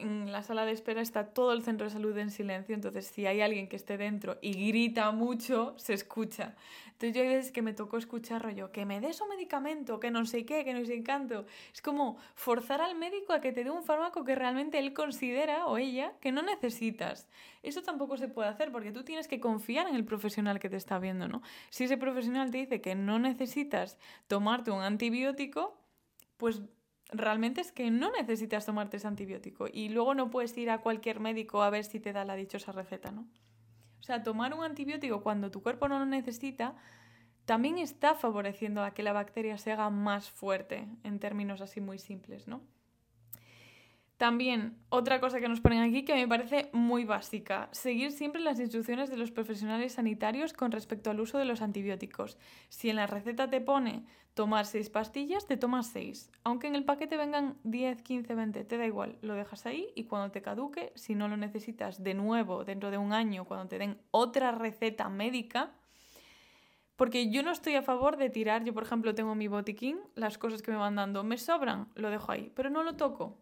en 0.00 0.32
la 0.32 0.42
sala 0.42 0.64
de 0.64 0.72
espera 0.72 1.00
está 1.00 1.26
todo 1.26 1.52
el 1.52 1.62
centro 1.62 1.86
de 1.86 1.92
salud 1.92 2.16
en 2.18 2.30
silencio, 2.30 2.74
entonces 2.74 3.06
si 3.06 3.26
hay 3.26 3.40
alguien 3.40 3.68
que 3.68 3.76
esté 3.76 3.96
dentro 3.96 4.38
y 4.40 4.68
grita 4.68 5.10
mucho, 5.10 5.74
se 5.76 5.94
escucha. 5.94 6.54
Entonces 6.92 7.14
yo 7.14 7.22
veces 7.22 7.52
que 7.52 7.62
me 7.62 7.74
tocó 7.74 7.96
escuchar 7.96 8.42
rollo, 8.42 8.72
que 8.72 8.84
me 8.84 9.00
des 9.00 9.20
un 9.20 9.28
medicamento, 9.28 10.00
que 10.00 10.10
no 10.10 10.24
sé 10.26 10.44
qué, 10.44 10.64
que 10.64 10.74
no 10.74 10.84
sé 10.84 11.02
canto. 11.04 11.46
Es 11.72 11.80
como 11.80 12.18
forzar 12.34 12.80
al 12.80 12.96
médico 12.96 13.32
a 13.32 13.40
que 13.40 13.52
te 13.52 13.62
dé 13.62 13.70
un 13.70 13.84
fármaco 13.84 14.24
que 14.24 14.34
realmente 14.34 14.78
él 14.78 14.92
considera 14.92 15.66
o 15.66 15.78
ella 15.78 16.14
que 16.20 16.32
no 16.32 16.42
necesitas. 16.42 17.28
Eso 17.62 17.82
tampoco 17.82 18.16
se 18.16 18.26
puede 18.26 18.48
hacer 18.48 18.72
porque 18.72 18.90
tú 18.90 19.04
tienes 19.04 19.28
que 19.28 19.38
confiar 19.38 19.86
en 19.86 19.94
el 19.94 20.04
profesional 20.04 20.58
que 20.58 20.68
te 20.68 20.76
está 20.76 20.98
viendo, 20.98 21.28
¿no? 21.28 21.42
Si 21.70 21.84
ese 21.84 21.96
profesional 21.96 22.50
te 22.50 22.58
dice 22.58 22.80
que 22.80 22.94
no 22.96 23.18
necesitas 23.18 23.96
tomarte 24.26 24.72
un 24.72 24.82
antibiótico, 24.82 25.80
pues 26.36 26.62
realmente 27.10 27.60
es 27.60 27.72
que 27.72 27.90
no 27.90 28.10
necesitas 28.10 28.66
tomarte 28.66 28.98
ese 28.98 29.06
antibiótico 29.06 29.66
y 29.72 29.88
luego 29.88 30.14
no 30.14 30.30
puedes 30.30 30.56
ir 30.58 30.70
a 30.70 30.80
cualquier 30.80 31.20
médico 31.20 31.62
a 31.62 31.70
ver 31.70 31.84
si 31.84 32.00
te 32.00 32.12
da 32.12 32.24
la 32.24 32.36
dichosa 32.36 32.72
receta, 32.72 33.10
¿no? 33.10 33.26
O 34.00 34.02
sea, 34.02 34.22
tomar 34.22 34.54
un 34.54 34.64
antibiótico 34.64 35.22
cuando 35.22 35.50
tu 35.50 35.62
cuerpo 35.62 35.88
no 35.88 35.98
lo 35.98 36.06
necesita 36.06 36.76
también 37.44 37.78
está 37.78 38.14
favoreciendo 38.14 38.84
a 38.84 38.92
que 38.92 39.02
la 39.02 39.14
bacteria 39.14 39.56
se 39.56 39.72
haga 39.72 39.88
más 39.88 40.30
fuerte 40.30 40.86
en 41.02 41.18
términos 41.18 41.62
así 41.62 41.80
muy 41.80 41.98
simples, 41.98 42.46
¿no? 42.46 42.60
También, 44.18 44.76
otra 44.88 45.20
cosa 45.20 45.38
que 45.38 45.48
nos 45.48 45.60
ponen 45.60 45.80
aquí 45.80 46.04
que 46.04 46.16
me 46.16 46.26
parece 46.26 46.70
muy 46.72 47.04
básica, 47.04 47.68
seguir 47.70 48.10
siempre 48.10 48.40
las 48.40 48.58
instrucciones 48.58 49.10
de 49.10 49.16
los 49.16 49.30
profesionales 49.30 49.92
sanitarios 49.92 50.52
con 50.52 50.72
respecto 50.72 51.10
al 51.10 51.20
uso 51.20 51.38
de 51.38 51.44
los 51.44 51.62
antibióticos. 51.62 52.36
Si 52.68 52.90
en 52.90 52.96
la 52.96 53.06
receta 53.06 53.48
te 53.48 53.60
pone 53.60 54.04
tomar 54.34 54.66
6 54.66 54.90
pastillas, 54.90 55.46
te 55.46 55.56
tomas 55.56 55.86
6. 55.92 56.32
Aunque 56.42 56.66
en 56.66 56.74
el 56.74 56.84
paquete 56.84 57.16
vengan 57.16 57.58
10, 57.62 58.02
15, 58.02 58.34
20, 58.34 58.64
te 58.64 58.76
da 58.76 58.86
igual, 58.86 59.18
lo 59.22 59.34
dejas 59.34 59.66
ahí 59.66 59.86
y 59.94 60.04
cuando 60.04 60.32
te 60.32 60.42
caduque, 60.42 60.92
si 60.96 61.14
no 61.14 61.28
lo 61.28 61.36
necesitas 61.36 62.02
de 62.02 62.14
nuevo 62.14 62.64
dentro 62.64 62.90
de 62.90 62.98
un 62.98 63.12
año, 63.12 63.44
cuando 63.44 63.68
te 63.68 63.78
den 63.78 64.00
otra 64.10 64.50
receta 64.50 65.08
médica, 65.08 65.70
porque 66.96 67.30
yo 67.30 67.44
no 67.44 67.52
estoy 67.52 67.76
a 67.76 67.82
favor 67.82 68.16
de 68.16 68.30
tirar, 68.30 68.64
yo 68.64 68.74
por 68.74 68.82
ejemplo 68.82 69.14
tengo 69.14 69.36
mi 69.36 69.46
botiquín, 69.46 70.00
las 70.16 70.38
cosas 70.38 70.60
que 70.60 70.72
me 70.72 70.76
van 70.76 70.96
dando 70.96 71.22
me 71.22 71.38
sobran, 71.38 71.86
lo 71.94 72.10
dejo 72.10 72.32
ahí, 72.32 72.50
pero 72.56 72.68
no 72.68 72.82
lo 72.82 72.96
toco 72.96 73.38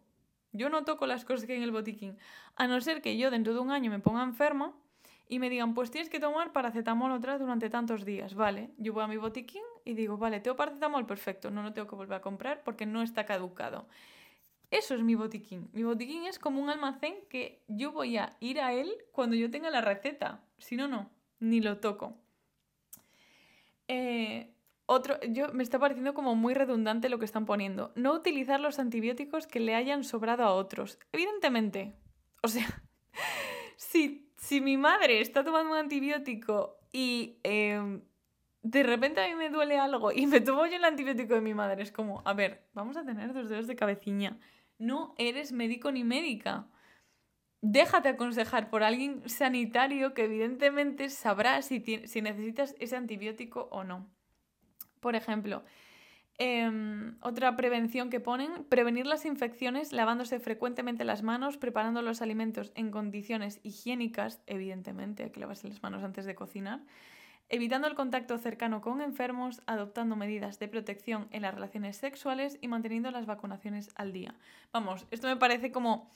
yo 0.51 0.69
no 0.69 0.83
toco 0.83 1.05
las 1.05 1.25
cosas 1.25 1.45
que 1.45 1.53
hay 1.53 1.57
en 1.57 1.63
el 1.63 1.71
botiquín, 1.71 2.17
a 2.55 2.67
no 2.67 2.79
ser 2.81 3.01
que 3.01 3.17
yo 3.17 3.31
dentro 3.31 3.53
de 3.53 3.59
un 3.59 3.71
año 3.71 3.91
me 3.91 3.99
ponga 3.99 4.23
enferma 4.23 4.73
y 5.29 5.39
me 5.39 5.49
digan, 5.49 5.73
pues 5.73 5.91
tienes 5.91 6.09
que 6.09 6.19
tomar 6.19 6.53
paracetamol 6.53 7.11
otra 7.11 7.37
durante 7.37 7.69
tantos 7.69 8.05
días, 8.05 8.33
¿vale? 8.33 8.71
Yo 8.77 8.93
voy 8.93 9.03
a 9.03 9.07
mi 9.07 9.17
botiquín 9.17 9.63
y 9.83 9.93
digo, 9.93 10.17
vale, 10.17 10.39
tengo 10.39 10.55
paracetamol, 10.55 11.05
perfecto, 11.05 11.51
no 11.51 11.63
lo 11.63 11.73
tengo 11.73 11.87
que 11.87 11.95
volver 11.95 12.17
a 12.17 12.21
comprar 12.21 12.63
porque 12.63 12.85
no 12.85 13.01
está 13.01 13.25
caducado. 13.25 13.87
Eso 14.69 14.95
es 14.95 15.01
mi 15.01 15.15
botiquín. 15.15 15.69
Mi 15.71 15.83
botiquín 15.83 16.25
es 16.25 16.39
como 16.39 16.61
un 16.61 16.69
almacén 16.69 17.15
que 17.29 17.63
yo 17.67 17.91
voy 17.91 18.17
a 18.17 18.35
ir 18.39 18.59
a 18.59 18.73
él 18.73 18.91
cuando 19.11 19.35
yo 19.35 19.49
tenga 19.49 19.69
la 19.69 19.81
receta. 19.81 20.41
Si 20.57 20.75
no, 20.75 20.87
no, 20.87 21.09
ni 21.39 21.61
lo 21.61 21.77
toco. 21.77 22.17
Eh, 23.87 24.53
otro, 24.87 25.19
yo 25.29 25.49
me 25.53 25.63
está 25.63 25.79
pareciendo 25.79 26.13
como 26.13 26.33
muy 26.35 26.53
redundante 26.53 27.09
lo 27.09 27.19
que 27.19 27.25
están 27.25 27.45
poniendo. 27.45 27.91
No 27.95 28.13
utilizar 28.13 28.61
los 28.61 28.79
antibióticos 28.79 29.45
que 29.45 29.59
le 29.59 29.75
hayan 29.75 30.05
sobrado 30.05 30.43
a 30.43 30.53
otros. 30.53 30.97
Evidentemente. 31.11 31.93
O 32.41 32.47
sea, 32.47 32.65
si, 33.75 34.31
si 34.37 34.61
mi 34.61 34.77
madre 34.77 35.19
está 35.19 35.43
tomando 35.43 35.71
un 35.71 35.77
antibiótico 35.77 36.79
y 36.93 37.37
em, 37.43 38.01
de 38.61 38.83
repente 38.83 39.21
a 39.21 39.27
mí 39.27 39.35
me 39.35 39.49
duele 39.49 39.77
algo 39.77 40.13
y 40.13 40.25
me 40.25 40.39
tomo 40.39 40.65
yo 40.67 40.77
el 40.77 40.85
antibiótico 40.85 41.33
de 41.33 41.41
mi 41.41 41.53
madre, 41.53 41.83
es 41.83 41.91
como, 41.91 42.21
a 42.23 42.33
ver, 42.33 42.65
vamos 42.73 42.95
a 42.95 43.03
tener 43.03 43.33
dos 43.33 43.49
dedos 43.49 43.67
de 43.67 43.75
cabeciña. 43.75 44.39
No 44.79 45.15
eres 45.17 45.51
médico 45.51 45.91
ni 45.91 46.05
médica. 46.05 46.69
Déjate 47.61 48.07
aconsejar 48.07 48.69
por 48.69 48.83
alguien 48.83 49.27
sanitario 49.27 50.13
que 50.13 50.23
evidentemente 50.23 51.09
sabrá 51.09 51.61
si, 51.61 51.81
si 52.07 52.21
necesitas 52.21 52.73
ese 52.79 52.95
antibiótico 52.95 53.67
o 53.69 53.83
no. 53.83 54.09
Por 54.99 55.15
ejemplo, 55.15 55.63
em, 56.37 57.15
otra 57.21 57.55
prevención 57.55 58.09
que 58.09 58.19
ponen, 58.19 58.63
prevenir 58.65 59.05
las 59.05 59.25
infecciones 59.25 59.91
lavándose 59.91 60.39
frecuentemente 60.39 61.03
las 61.03 61.23
manos, 61.23 61.57
preparando 61.57 62.01
los 62.01 62.21
alimentos 62.21 62.71
en 62.75 62.91
condiciones 62.91 63.59
higiénicas, 63.63 64.41
evidentemente 64.47 65.23
hay 65.23 65.29
que 65.31 65.39
lavarse 65.39 65.67
las 65.67 65.81
manos 65.81 66.03
antes 66.03 66.25
de 66.25 66.35
cocinar, 66.35 66.81
evitando 67.49 67.87
el 67.87 67.95
contacto 67.95 68.37
cercano 68.37 68.81
con 68.81 69.01
enfermos, 69.01 69.61
adoptando 69.65 70.15
medidas 70.15 70.59
de 70.59 70.67
protección 70.67 71.27
en 71.31 71.43
las 71.43 71.53
relaciones 71.53 71.97
sexuales 71.97 72.57
y 72.61 72.67
manteniendo 72.67 73.09
las 73.11 73.25
vacunaciones 73.25 73.89
al 73.95 74.11
día. 74.11 74.35
Vamos, 74.73 75.07
esto 75.11 75.27
me 75.27 75.37
parece 75.37 75.71
como 75.71 76.09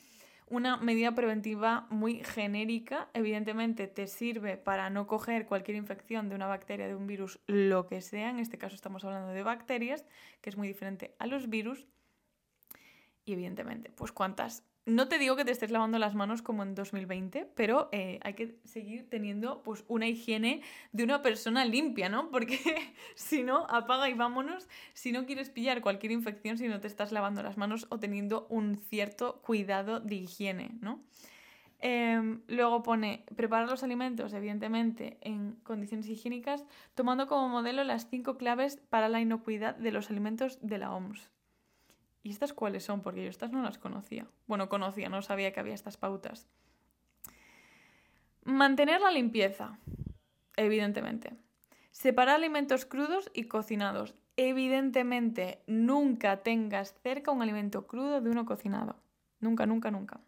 una 0.52 0.76
medida 0.78 1.16
preventiva 1.16 1.88
muy 1.90 2.24
genérica. 2.24 3.08
Evidentemente 3.14 3.88
te 3.88 4.06
sirve 4.06 4.58
para 4.58 4.90
no 4.90 5.08
coger 5.08 5.46
cualquier 5.46 5.78
infección 5.78 6.28
de 6.30 6.36
una 6.36 6.46
bacteria, 6.46 6.88
de 6.88 6.96
un 6.96 7.08
virus, 7.08 7.40
lo 7.48 7.88
que 7.88 8.02
sea. 8.02 8.30
En 8.30 8.38
este 8.38 8.58
caso 8.58 8.76
estamos 8.76 9.04
hablando 9.06 9.30
de 9.30 9.44
bacterias, 9.44 10.06
que 10.42 10.50
es 10.50 10.58
muy 10.58 10.68
diferente 10.68 11.16
a 11.20 11.26
los 11.26 11.50
virus. 11.50 11.88
Y 13.24 13.34
evidentemente, 13.34 13.92
pues 13.92 14.12
cuántas 14.12 14.64
no 14.86 15.08
te 15.08 15.20
digo 15.20 15.36
que 15.36 15.46
te 15.46 15.52
estés 15.52 15.72
lavando 15.72 16.00
las 16.00 16.16
manos 16.16 16.42
como 16.42 16.64
en 16.64 16.74
2020, 16.74 17.52
pero 17.56 17.90
eh, 17.92 18.20
hay 18.24 18.34
que 18.34 18.60
seguir 18.66 19.10
teniendo 19.10 19.62
pues, 19.64 19.84
una 19.88 20.08
higiene 20.08 20.62
de 20.92 21.04
una 21.04 21.22
persona 21.22 21.66
limpia, 21.66 22.10
¿no? 22.10 22.30
Porque 22.32 22.58
si 23.16 23.44
no, 23.44 23.68
apaga 23.70 24.10
y 24.10 24.14
vámonos 24.14 24.68
si 24.94 25.12
no 25.12 25.26
quieres 25.26 25.50
pillar 25.50 25.82
cualquier 25.82 26.12
infección 26.12 26.58
si 26.58 26.68
no 26.68 26.80
te 26.80 26.88
estás 26.88 27.12
lavando 27.12 27.44
las 27.44 27.58
manos 27.58 27.86
o 27.90 28.00
teniendo 28.00 28.48
un 28.50 28.78
cierto 28.78 29.42
cuidado 29.42 30.00
de 30.00 30.16
higiene, 30.16 30.72
¿no? 30.82 31.04
Em, 31.84 32.42
luego 32.48 32.84
pone 32.84 33.26
preparar 33.36 33.68
los 33.68 33.84
alimentos, 33.84 34.34
evidentemente, 34.34 35.18
en 35.22 35.54
condiciones 35.64 36.08
higiénicas, 36.08 36.64
tomando 36.94 37.28
como 37.28 37.50
modelo 37.50 37.84
las 37.84 38.08
cinco 38.08 38.38
claves 38.38 38.78
para 38.90 39.10
la 39.10 39.20
inocuidad 39.20 39.76
de 39.76 39.92
los 39.92 40.12
alimentos 40.12 40.60
de 40.62 40.78
la 40.78 40.92
OMS. 40.94 41.32
¿Y 42.24 42.30
estas 42.30 42.54
cuáles 42.54 42.84
son? 42.84 43.02
Porque 43.02 43.24
yo 43.24 43.30
estas 43.30 43.52
no 43.52 43.64
las 43.64 43.78
conocía. 43.78 44.28
Bueno, 44.48 44.70
conocía, 44.70 45.10
no 45.10 45.22
sabía 45.22 45.52
que 45.52 45.60
había 45.60 45.74
estas 45.74 45.98
pautas. 45.98 46.48
Mantener 48.44 49.02
la 49.02 49.12
limpieza, 49.12 49.80
evidentemente. 50.56 51.34
Separar 51.92 52.36
alimentos 52.36 52.86
crudos 52.86 53.30
y 53.34 53.44
cocinados. 53.44 54.16
Evidentemente, 54.38 55.62
nunca 55.68 56.38
tengas 56.38 56.96
cerca 57.02 57.32
un 57.32 57.42
alimento 57.42 57.86
crudo 57.88 58.22
de 58.22 58.30
uno 58.30 58.46
cocinado. 58.46 58.96
Nunca, 59.40 59.66
nunca, 59.66 59.92
nunca. 59.92 60.20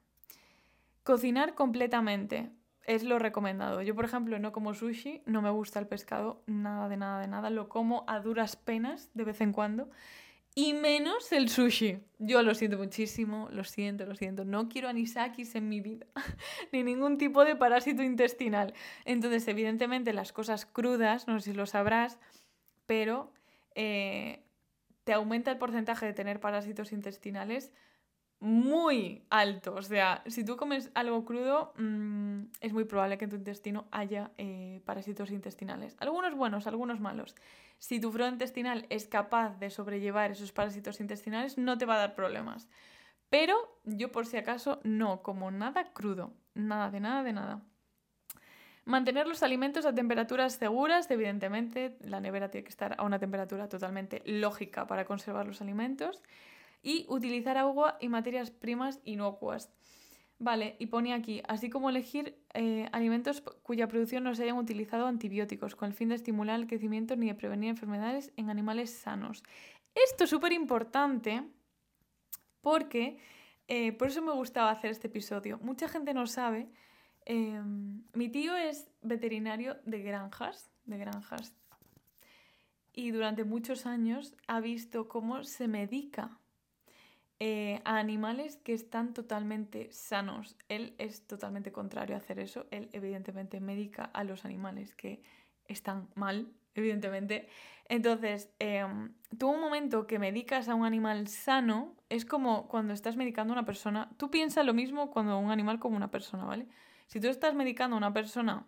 Cocinar 1.03 1.53
completamente 1.53 2.51
es 2.85 3.03
lo 3.03 3.19
recomendado. 3.19 3.81
Yo, 3.81 3.95
por 3.95 4.05
ejemplo, 4.05 4.39
no 4.39 4.51
como 4.51 4.73
sushi, 4.73 5.21
no 5.25 5.41
me 5.41 5.49
gusta 5.49 5.79
el 5.79 5.87
pescado, 5.87 6.43
nada 6.47 6.89
de 6.89 6.97
nada 6.97 7.21
de 7.21 7.27
nada. 7.27 7.49
Lo 7.49 7.69
como 7.69 8.03
a 8.07 8.19
duras 8.19 8.55
penas 8.55 9.09
de 9.13 9.23
vez 9.23 9.41
en 9.41 9.53
cuando 9.53 9.89
y 10.55 10.73
menos 10.73 11.31
el 11.31 11.49
sushi. 11.49 11.99
Yo 12.19 12.41
lo 12.43 12.53
siento 12.55 12.77
muchísimo, 12.77 13.49
lo 13.51 13.63
siento, 13.63 14.05
lo 14.05 14.15
siento. 14.15 14.45
No 14.45 14.69
quiero 14.69 14.87
anisakis 14.89 15.55
en 15.55 15.67
mi 15.67 15.81
vida, 15.81 16.05
ni 16.71 16.83
ningún 16.83 17.17
tipo 17.17 17.43
de 17.43 17.55
parásito 17.55 18.03
intestinal. 18.03 18.73
Entonces, 19.05 19.47
evidentemente, 19.47 20.13
las 20.13 20.31
cosas 20.31 20.65
crudas, 20.65 21.27
no 21.27 21.39
sé 21.39 21.51
si 21.51 21.57
lo 21.57 21.65
sabrás, 21.65 22.19
pero 22.85 23.33
eh, 23.75 24.43
te 25.03 25.13
aumenta 25.13 25.51
el 25.51 25.57
porcentaje 25.57 26.05
de 26.05 26.13
tener 26.13 26.39
parásitos 26.39 26.91
intestinales 26.91 27.71
muy 28.43 29.23
alto. 29.29 29.73
O 29.73 29.81
sea, 29.81 30.21
si 30.27 30.43
tú 30.43 30.57
comes 30.57 30.91
algo 30.95 31.23
crudo, 31.23 31.73
mm, 31.77 32.41
es 32.59 32.73
muy 32.73 32.83
probable 32.83 33.17
que 33.17 33.23
en 33.23 33.29
tu 33.31 33.37
intestino 33.37 33.87
haya 33.89 34.31
eh, 34.37 34.81
parásitos 34.85 35.31
intestinales. 35.31 35.95
Algunos 35.99 36.35
buenos, 36.35 36.67
algunos 36.67 36.99
malos. 36.99 37.35
Si 37.79 38.01
tu 38.01 38.11
flora 38.11 38.29
intestinal 38.29 38.85
es 38.89 39.07
capaz 39.07 39.57
de 39.59 39.69
sobrellevar 39.69 40.31
esos 40.31 40.51
parásitos 40.51 40.99
intestinales, 40.99 41.57
no 41.57 41.77
te 41.77 41.85
va 41.85 41.95
a 41.95 41.99
dar 41.99 42.15
problemas. 42.15 42.67
Pero 43.29 43.55
yo 43.85 44.11
por 44.11 44.25
si 44.25 44.35
acaso 44.35 44.81
no 44.83 45.23
como 45.23 45.49
nada 45.49 45.93
crudo. 45.93 46.33
Nada, 46.53 46.91
de 46.91 46.99
nada, 46.99 47.23
de 47.23 47.33
nada. 47.33 47.61
Mantener 48.83 49.25
los 49.25 49.41
alimentos 49.41 49.85
a 49.85 49.95
temperaturas 49.95 50.55
seguras, 50.55 51.09
evidentemente, 51.09 51.97
la 52.01 52.19
nevera 52.19 52.51
tiene 52.51 52.65
que 52.65 52.69
estar 52.69 52.95
a 52.97 53.03
una 53.03 53.19
temperatura 53.19 53.69
totalmente 53.69 54.21
lógica 54.25 54.85
para 54.85 55.05
conservar 55.05 55.47
los 55.47 55.61
alimentos. 55.61 56.21
Y 56.83 57.07
utilizar 57.09 57.57
agua 57.57 57.97
y 57.99 58.09
materias 58.09 58.51
primas 58.51 58.99
inocuas. 59.03 59.71
Vale, 60.37 60.75
y 60.77 60.87
pone 60.87 61.13
aquí, 61.13 61.41
así 61.47 61.69
como 61.69 61.89
elegir 61.89 62.37
eh, 62.53 62.87
alimentos 62.91 63.41
cuya 63.41 63.87
producción 63.87 64.23
no 64.23 64.35
se 64.35 64.43
hayan 64.43 64.57
utilizado 64.57 65.07
antibióticos, 65.07 65.75
con 65.75 65.87
el 65.89 65.95
fin 65.95 66.09
de 66.09 66.15
estimular 66.15 66.59
el 66.59 66.67
crecimiento 66.67 67.15
ni 67.15 67.27
de 67.27 67.35
prevenir 67.35 67.69
enfermedades 67.69 68.31
en 68.35 68.49
animales 68.49 68.91
sanos. 68.91 69.41
Esto 69.95 70.25
es 70.25 70.29
súper 70.29 70.51
importante 70.51 71.43
porque, 72.61 73.17
eh, 73.67 73.93
por 73.93 74.09
eso 74.09 74.21
me 74.21 74.33
gustaba 74.33 74.69
hacer 74.69 74.91
este 74.91 75.07
episodio. 75.07 75.59
Mucha 75.61 75.87
gente 75.87 76.13
no 76.13 76.27
sabe 76.27 76.67
Em, 77.25 78.03
mi 78.13 78.29
tío 78.29 78.55
es 78.57 78.89
veterinario 79.01 79.77
de 79.85 80.01
granjas, 80.01 80.69
de 80.85 80.97
granjas, 80.97 81.55
y 82.91 83.11
durante 83.11 83.43
muchos 83.43 83.85
años 83.85 84.35
ha 84.47 84.59
visto 84.59 85.07
cómo 85.07 85.43
se 85.43 85.67
medica 85.67 86.39
eh, 87.45 87.81
a 87.83 87.97
animales 87.97 88.55
que 88.55 88.71
están 88.73 89.13
totalmente 89.13 89.91
sanos. 89.91 90.55
Él 90.69 90.95
es 90.97 91.27
totalmente 91.27 91.73
contrario 91.73 92.15
a 92.15 92.19
hacer 92.19 92.39
eso. 92.39 92.67
Él 92.71 92.87
evidentemente 92.93 93.59
medica 93.59 94.05
a 94.05 94.23
los 94.23 94.45
animales 94.45 94.95
que 94.95 95.21
están 95.65 96.07
mal, 96.15 96.53
evidentemente. 96.73 97.49
Entonces, 97.89 98.49
em, 98.59 99.13
tú 99.37 99.49
un 99.49 99.59
momento 99.59 100.07
que 100.07 100.19
medicas 100.19 100.69
a 100.69 100.75
un 100.75 100.85
animal 100.85 101.27
sano 101.27 101.97
es 102.07 102.23
como 102.23 102.69
cuando 102.69 102.93
estás 102.93 103.17
medicando 103.17 103.51
a 103.51 103.57
una 103.57 103.65
persona. 103.65 104.09
Tú 104.15 104.31
piensas 104.31 104.65
lo 104.65 104.73
mismo 104.73 105.11
cuando 105.11 105.37
un 105.37 105.51
animal 105.51 105.79
como 105.79 105.97
una 105.97 106.11
persona, 106.11 106.45
¿vale? 106.45 106.69
Si 107.07 107.19
tú 107.19 107.27
estás 107.27 107.53
medicando 107.55 107.97
a 107.97 107.97
una 107.97 108.13
persona 108.13 108.65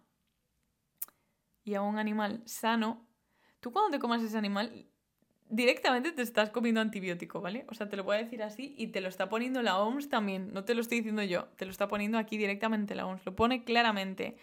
y 1.63 1.75
a 1.75 1.81
un 1.81 1.97
animal 1.97 2.41
sano, 2.45 3.07
tú 3.61 3.71
cuando 3.71 3.91
te 3.91 3.99
comas 3.99 4.21
ese 4.21 4.37
animal 4.37 4.89
directamente 5.55 6.11
te 6.11 6.21
estás 6.21 6.49
comiendo 6.49 6.81
antibiótico, 6.81 7.41
¿vale? 7.41 7.65
O 7.69 7.73
sea, 7.73 7.87
te 7.87 7.95
lo 7.95 8.03
voy 8.03 8.17
a 8.17 8.19
decir 8.19 8.43
así 8.43 8.75
y 8.77 8.87
te 8.87 9.01
lo 9.01 9.07
está 9.07 9.29
poniendo 9.29 9.61
la 9.61 9.79
OMS 9.79 10.09
también, 10.09 10.53
no 10.53 10.65
te 10.65 10.75
lo 10.75 10.81
estoy 10.81 10.97
diciendo 10.99 11.23
yo, 11.23 11.45
te 11.55 11.65
lo 11.65 11.71
está 11.71 11.87
poniendo 11.87 12.17
aquí 12.17 12.37
directamente 12.37 12.95
la 12.95 13.05
OMS, 13.05 13.25
lo 13.25 13.35
pone 13.35 13.63
claramente. 13.63 14.35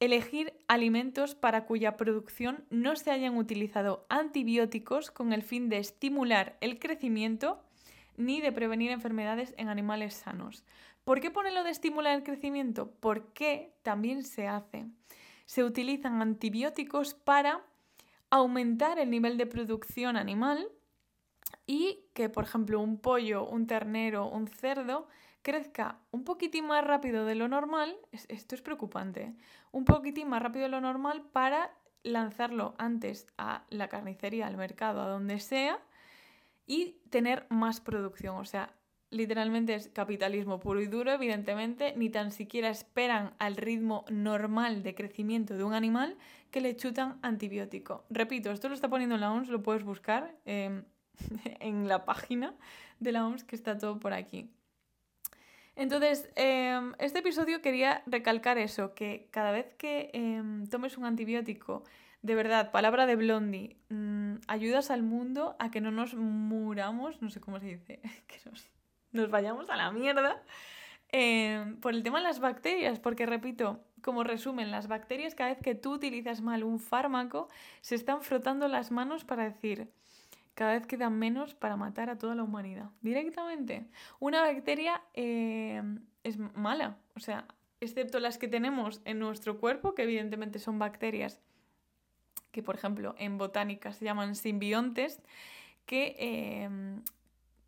Elegir 0.00 0.54
alimentos 0.68 1.34
para 1.34 1.64
cuya 1.64 1.96
producción 1.96 2.64
no 2.70 2.96
se 2.96 3.10
hayan 3.10 3.36
utilizado 3.36 4.06
antibióticos 4.08 5.10
con 5.10 5.32
el 5.32 5.42
fin 5.42 5.68
de 5.68 5.78
estimular 5.78 6.56
el 6.60 6.78
crecimiento 6.78 7.62
ni 8.16 8.40
de 8.40 8.52
prevenir 8.52 8.90
enfermedades 8.90 9.54
en 9.58 9.68
animales 9.68 10.14
sanos. 10.14 10.64
¿Por 11.04 11.20
qué 11.20 11.30
pone 11.30 11.50
lo 11.50 11.64
de 11.64 11.70
estimular 11.70 12.14
el 12.14 12.22
crecimiento? 12.22 12.92
Porque 13.00 13.72
también 13.82 14.22
se 14.22 14.46
hace. 14.46 14.86
Se 15.46 15.64
utilizan 15.64 16.22
antibióticos 16.22 17.14
para 17.14 17.64
aumentar 18.30 18.98
el 18.98 19.10
nivel 19.10 19.38
de 19.38 19.46
producción 19.46 20.16
animal 20.16 20.68
y 21.66 22.06
que, 22.14 22.28
por 22.28 22.44
ejemplo, 22.44 22.80
un 22.80 22.98
pollo, 22.98 23.46
un 23.46 23.66
ternero, 23.66 24.26
un 24.26 24.48
cerdo 24.48 25.08
crezca 25.42 25.98
un 26.10 26.24
poquitín 26.24 26.66
más 26.66 26.84
rápido 26.84 27.24
de 27.24 27.34
lo 27.34 27.48
normal, 27.48 27.96
esto 28.12 28.54
es 28.54 28.62
preocupante, 28.62 29.34
un 29.72 29.84
poquitín 29.84 30.28
más 30.28 30.42
rápido 30.42 30.64
de 30.64 30.70
lo 30.70 30.80
normal 30.80 31.22
para 31.32 31.72
lanzarlo 32.02 32.74
antes 32.78 33.26
a 33.38 33.64
la 33.70 33.88
carnicería, 33.88 34.46
al 34.46 34.56
mercado, 34.56 35.00
a 35.00 35.08
donde 35.08 35.40
sea, 35.40 35.80
y 36.66 37.00
tener 37.10 37.46
más 37.48 37.80
producción. 37.80 38.36
O 38.36 38.44
sea, 38.44 38.74
literalmente 39.10 39.74
es 39.74 39.88
capitalismo 39.88 40.60
puro 40.60 40.80
y 40.80 40.86
duro, 40.86 41.12
evidentemente, 41.12 41.94
ni 41.96 42.10
tan 42.10 42.30
siquiera 42.30 42.68
esperan 42.68 43.34
al 43.38 43.56
ritmo 43.56 44.04
normal 44.10 44.82
de 44.82 44.94
crecimiento 44.94 45.56
de 45.56 45.64
un 45.64 45.74
animal 45.74 46.16
que 46.50 46.60
le 46.60 46.76
chutan 46.76 47.18
antibiótico. 47.22 48.04
Repito, 48.10 48.50
esto 48.50 48.68
lo 48.68 48.74
está 48.74 48.88
poniendo 48.88 49.14
en 49.14 49.20
la 49.22 49.32
OMS, 49.32 49.48
lo 49.48 49.62
puedes 49.62 49.84
buscar 49.84 50.34
em, 50.44 50.84
en 51.60 51.88
la 51.88 52.04
página 52.04 52.54
de 53.00 53.12
la 53.12 53.26
OMS 53.26 53.44
que 53.44 53.56
está 53.56 53.78
todo 53.78 53.98
por 53.98 54.12
aquí. 54.12 54.50
Entonces, 55.76 56.28
em, 56.34 56.92
este 56.98 57.20
episodio 57.20 57.62
quería 57.62 58.02
recalcar 58.06 58.58
eso, 58.58 58.94
que 58.94 59.28
cada 59.30 59.52
vez 59.52 59.74
que 59.74 60.10
em, 60.12 60.66
tomes 60.66 60.98
un 60.98 61.04
antibiótico, 61.04 61.84
de 62.20 62.34
verdad, 62.34 62.72
palabra 62.72 63.06
de 63.06 63.14
Blondie, 63.14 63.76
mm, 63.88 64.38
ayudas 64.48 64.90
al 64.90 65.04
mundo 65.04 65.54
a 65.60 65.70
que 65.70 65.80
no 65.80 65.92
nos 65.92 66.14
muramos, 66.14 67.22
no 67.22 67.30
sé 67.30 67.40
cómo 67.40 67.60
se 67.60 67.66
dice, 67.66 68.00
que 68.26 68.38
nos 68.44 68.68
nos 69.12 69.30
vayamos 69.30 69.70
a 69.70 69.76
la 69.76 69.90
mierda. 69.90 70.42
Eh, 71.10 71.76
por 71.80 71.94
el 71.94 72.02
tema 72.02 72.18
de 72.18 72.24
las 72.24 72.38
bacterias, 72.38 72.98
porque 72.98 73.24
repito, 73.24 73.80
como 74.02 74.24
resumen, 74.24 74.70
las 74.70 74.88
bacterias 74.88 75.34
cada 75.34 75.50
vez 75.50 75.62
que 75.62 75.74
tú 75.74 75.94
utilizas 75.94 76.42
mal 76.42 76.64
un 76.64 76.78
fármaco, 76.78 77.48
se 77.80 77.94
están 77.94 78.22
frotando 78.22 78.68
las 78.68 78.90
manos 78.90 79.24
para 79.24 79.44
decir, 79.44 79.90
cada 80.54 80.72
vez 80.72 80.86
quedan 80.86 81.18
menos 81.18 81.54
para 81.54 81.76
matar 81.76 82.10
a 82.10 82.18
toda 82.18 82.34
la 82.34 82.42
humanidad. 82.42 82.90
Directamente. 83.00 83.86
Una 84.18 84.42
bacteria 84.42 85.00
eh, 85.14 85.82
es 86.24 86.36
mala, 86.38 86.98
o 87.16 87.20
sea, 87.20 87.46
excepto 87.80 88.20
las 88.20 88.38
que 88.38 88.48
tenemos 88.48 89.00
en 89.04 89.18
nuestro 89.18 89.58
cuerpo, 89.58 89.94
que 89.94 90.02
evidentemente 90.02 90.58
son 90.58 90.78
bacterias 90.78 91.40
que, 92.50 92.62
por 92.62 92.74
ejemplo, 92.74 93.14
en 93.18 93.38
botánica 93.38 93.92
se 93.92 94.04
llaman 94.04 94.34
simbiontes, 94.34 95.22
que 95.86 96.16
eh, 96.18 96.68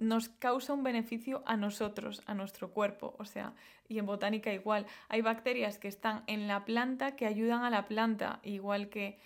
nos 0.01 0.29
causa 0.29 0.73
un 0.73 0.83
beneficio 0.83 1.43
a 1.47 1.57
nosotros, 1.57 2.23
a 2.27 2.35
nuestro 2.35 2.71
cuerpo. 2.71 3.15
O 3.19 3.25
sea, 3.25 3.55
y 3.89 3.99
en 3.99 4.07
botánica 4.07 4.53
igual. 4.53 4.87
Hay 5.09 5.21
bacterias 5.21 5.79
que 5.79 5.89
están 5.89 6.25
en 6.27 6.49
la 6.49 6.65
planta 6.65 7.17
que 7.17 7.27
ayudan 7.27 7.63
a 7.63 7.71
la 7.71 7.87
planta, 7.87 8.41
igual 8.43 8.89
que, 8.89 9.19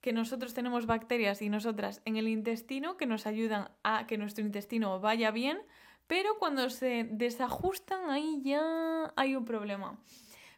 que 0.00 0.12
nosotros 0.12 0.54
tenemos 0.54 0.86
bacterias 0.86 1.42
y 1.42 1.48
nosotras 1.48 2.00
en 2.04 2.16
el 2.16 2.28
intestino 2.28 2.96
que 2.96 3.06
nos 3.06 3.26
ayudan 3.26 3.70
a 3.82 4.06
que 4.06 4.18
nuestro 4.18 4.44
intestino 4.44 5.00
vaya 5.00 5.30
bien, 5.30 5.58
pero 6.06 6.38
cuando 6.38 6.70
se 6.70 7.06
desajustan 7.10 8.10
ahí 8.10 8.40
ya 8.42 9.12
hay 9.16 9.36
un 9.36 9.44
problema. 9.44 9.98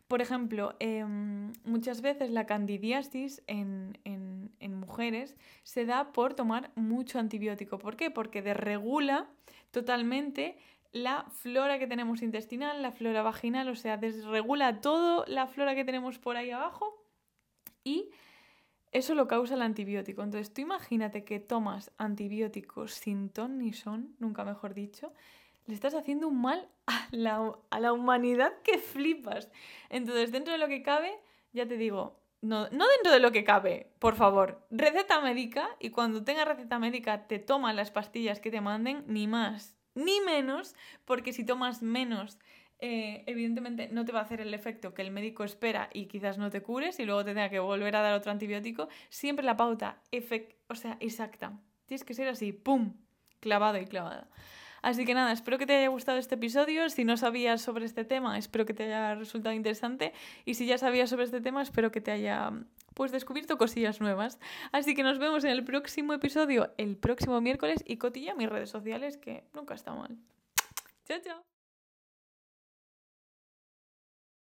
Por 0.09 0.21
ejemplo, 0.21 0.77
em, 0.79 1.53
muchas 1.65 2.03
veces 2.03 2.31
la 2.31 2.45
candidiasis 2.45 3.43
en, 3.47 3.99
mujeres 4.61 5.37
se 5.63 5.87
da 5.87 6.13
por 6.13 6.35
tomar 6.35 6.71
mucho 6.75 7.19
antibiótico. 7.19 7.79
¿Por 7.79 7.97
qué? 7.97 8.11
Porque 8.11 8.43
desregula 8.43 9.27
totalmente 9.73 10.57
la 10.93 11.25
flora 11.31 11.79
que 11.81 11.89
tenemos 11.89 12.23
intestinal, 12.23 12.81
la 12.83 12.93
flora 12.93 13.23
vaginal, 13.23 13.69
o 13.69 13.75
sea, 13.75 13.97
desregula 13.97 14.81
toda 14.81 15.25
la 15.27 15.49
flora 15.49 15.75
que 15.75 15.85
tenemos 15.85 16.19
por 16.19 16.37
ahí 16.37 16.51
abajo 16.51 17.05
y 17.83 18.11
eso 18.93 19.15
lo 19.15 19.27
causa 19.27 19.55
el 19.55 19.63
antibiótico. 19.63 20.23
Entonces 20.23 20.53
tú 20.53 20.61
imagínate 20.61 21.25
que 21.25 21.41
tomas 21.41 21.91
antibióticos 21.99 22.93
sin 22.93 23.31
ton 23.31 23.59
ni 23.59 23.73
son, 23.73 24.15
nunca 24.21 24.45
mejor 24.45 24.75
dicho, 24.75 25.13
le 25.67 25.75
estás 25.75 25.95
haciendo 25.95 26.29
un 26.29 26.41
mal 26.41 26.69
a 26.87 27.09
la, 27.11 27.93
humanidad 27.93 28.53
que 28.63 28.79
flipas. 28.79 29.51
Entonces, 29.91 30.33
dentro 30.33 30.53
de 30.53 30.59
lo 30.59 30.69
que 30.69 30.83
cabe, 30.83 31.19
ya 31.53 31.67
te 31.67 31.77
digo, 31.77 32.21
no, 32.43 32.69
dentro 32.69 33.13
de 33.13 33.21
lo 33.21 33.33
que 33.33 33.45
cabe, 33.45 33.93
por 33.99 34.17
favor, 34.17 34.67
receta 34.71 35.21
médica 35.21 35.71
y 35.81 35.91
cuando 35.91 36.25
tengas 36.25 36.47
receta 36.47 36.79
médica 36.79 37.27
te 37.27 37.39
toman 37.39 37.77
las 37.77 37.91
pastillas 37.91 38.41
que 38.41 38.51
te 38.51 38.61
manden, 38.61 39.05
ni 39.07 39.27
más 39.27 39.77
ni 39.95 40.21
menos, 40.21 40.75
porque 41.05 41.33
si 41.33 41.45
tomas 41.45 41.83
menos, 41.83 42.39
eh, 42.79 43.23
evidentemente 43.27 43.89
no 43.93 44.05
te 44.05 44.13
va 44.13 44.21
a 44.21 44.23
hacer 44.23 44.41
el 44.41 44.55
efecto 44.55 44.95
que 44.95 45.03
el 45.03 45.11
médico 45.11 45.45
espera 45.45 45.89
y 45.93 46.07
quizás 46.07 46.39
no 46.39 46.51
te 46.51 46.63
cures 46.63 46.99
y 46.99 47.05
luego 47.05 47.25
te 47.25 47.35
tenga 47.35 47.51
que 47.51 47.59
volver 47.59 47.95
a 47.97 48.03
dar 48.03 48.15
otro 48.15 48.33
antibiótico. 48.33 48.89
Siempre 49.09 49.45
la 49.45 49.57
pauta, 49.57 50.01
o 50.69 50.75
sea, 50.75 50.97
exacta. 51.01 51.59
Tienes 51.87 52.05
que 52.05 52.15
ser 52.15 52.29
así, 52.29 52.53
¡pum! 52.53 52.95
Clavado 53.41 53.79
y 53.79 53.87
clavada. 53.87 54.29
Así 54.83 55.05
que 55.05 55.15
nada, 55.15 55.33
espero 55.33 55.59
que 55.59 55.67
te 55.67 55.77
haya 55.77 55.89
gustado 55.89 56.19
este 56.19 56.35
episodio. 56.35 56.91
Si 56.91 57.05
no 57.05 57.17
sabías 57.17 57.63
sobre 57.63 57.87
este 57.87 58.05
tema, 58.05 58.37
espero 58.37 58.67
que 58.67 58.75
te 58.75 58.85
haya 58.85 59.15
resultado 59.15 59.55
interesante. 59.55 60.13
Y 60.45 60.55
si 60.55 60.67
ya 60.67 60.77
sabías 60.77 61.09
sobre 61.09 61.25
este 61.25 61.41
tema, 61.41 61.63
espero 61.63 61.93
que 61.93 62.01
te 62.01 62.11
haya 62.11 62.53
pues 62.95 63.13
descubierto 63.13 63.57
cosillas 63.57 64.01
nuevas. 64.01 64.39
Así 64.73 64.95
que 64.95 65.03
nos 65.03 65.19
vemos 65.19 65.45
en 65.45 65.51
el 65.51 65.65
próximo 65.65 66.13
episodio, 66.13 66.73
el 66.77 66.97
próximo 66.97 67.41
miércoles. 67.41 67.83
Y 67.87 67.97
cotilla 67.97 68.35
mis 68.35 68.49
redes 68.49 68.71
sociales, 68.71 69.17
que 69.17 69.45
nunca 69.55 69.75
está 69.75 69.95
mal. 69.95 70.19
Chao, 71.07 71.21
chao. 71.21 71.52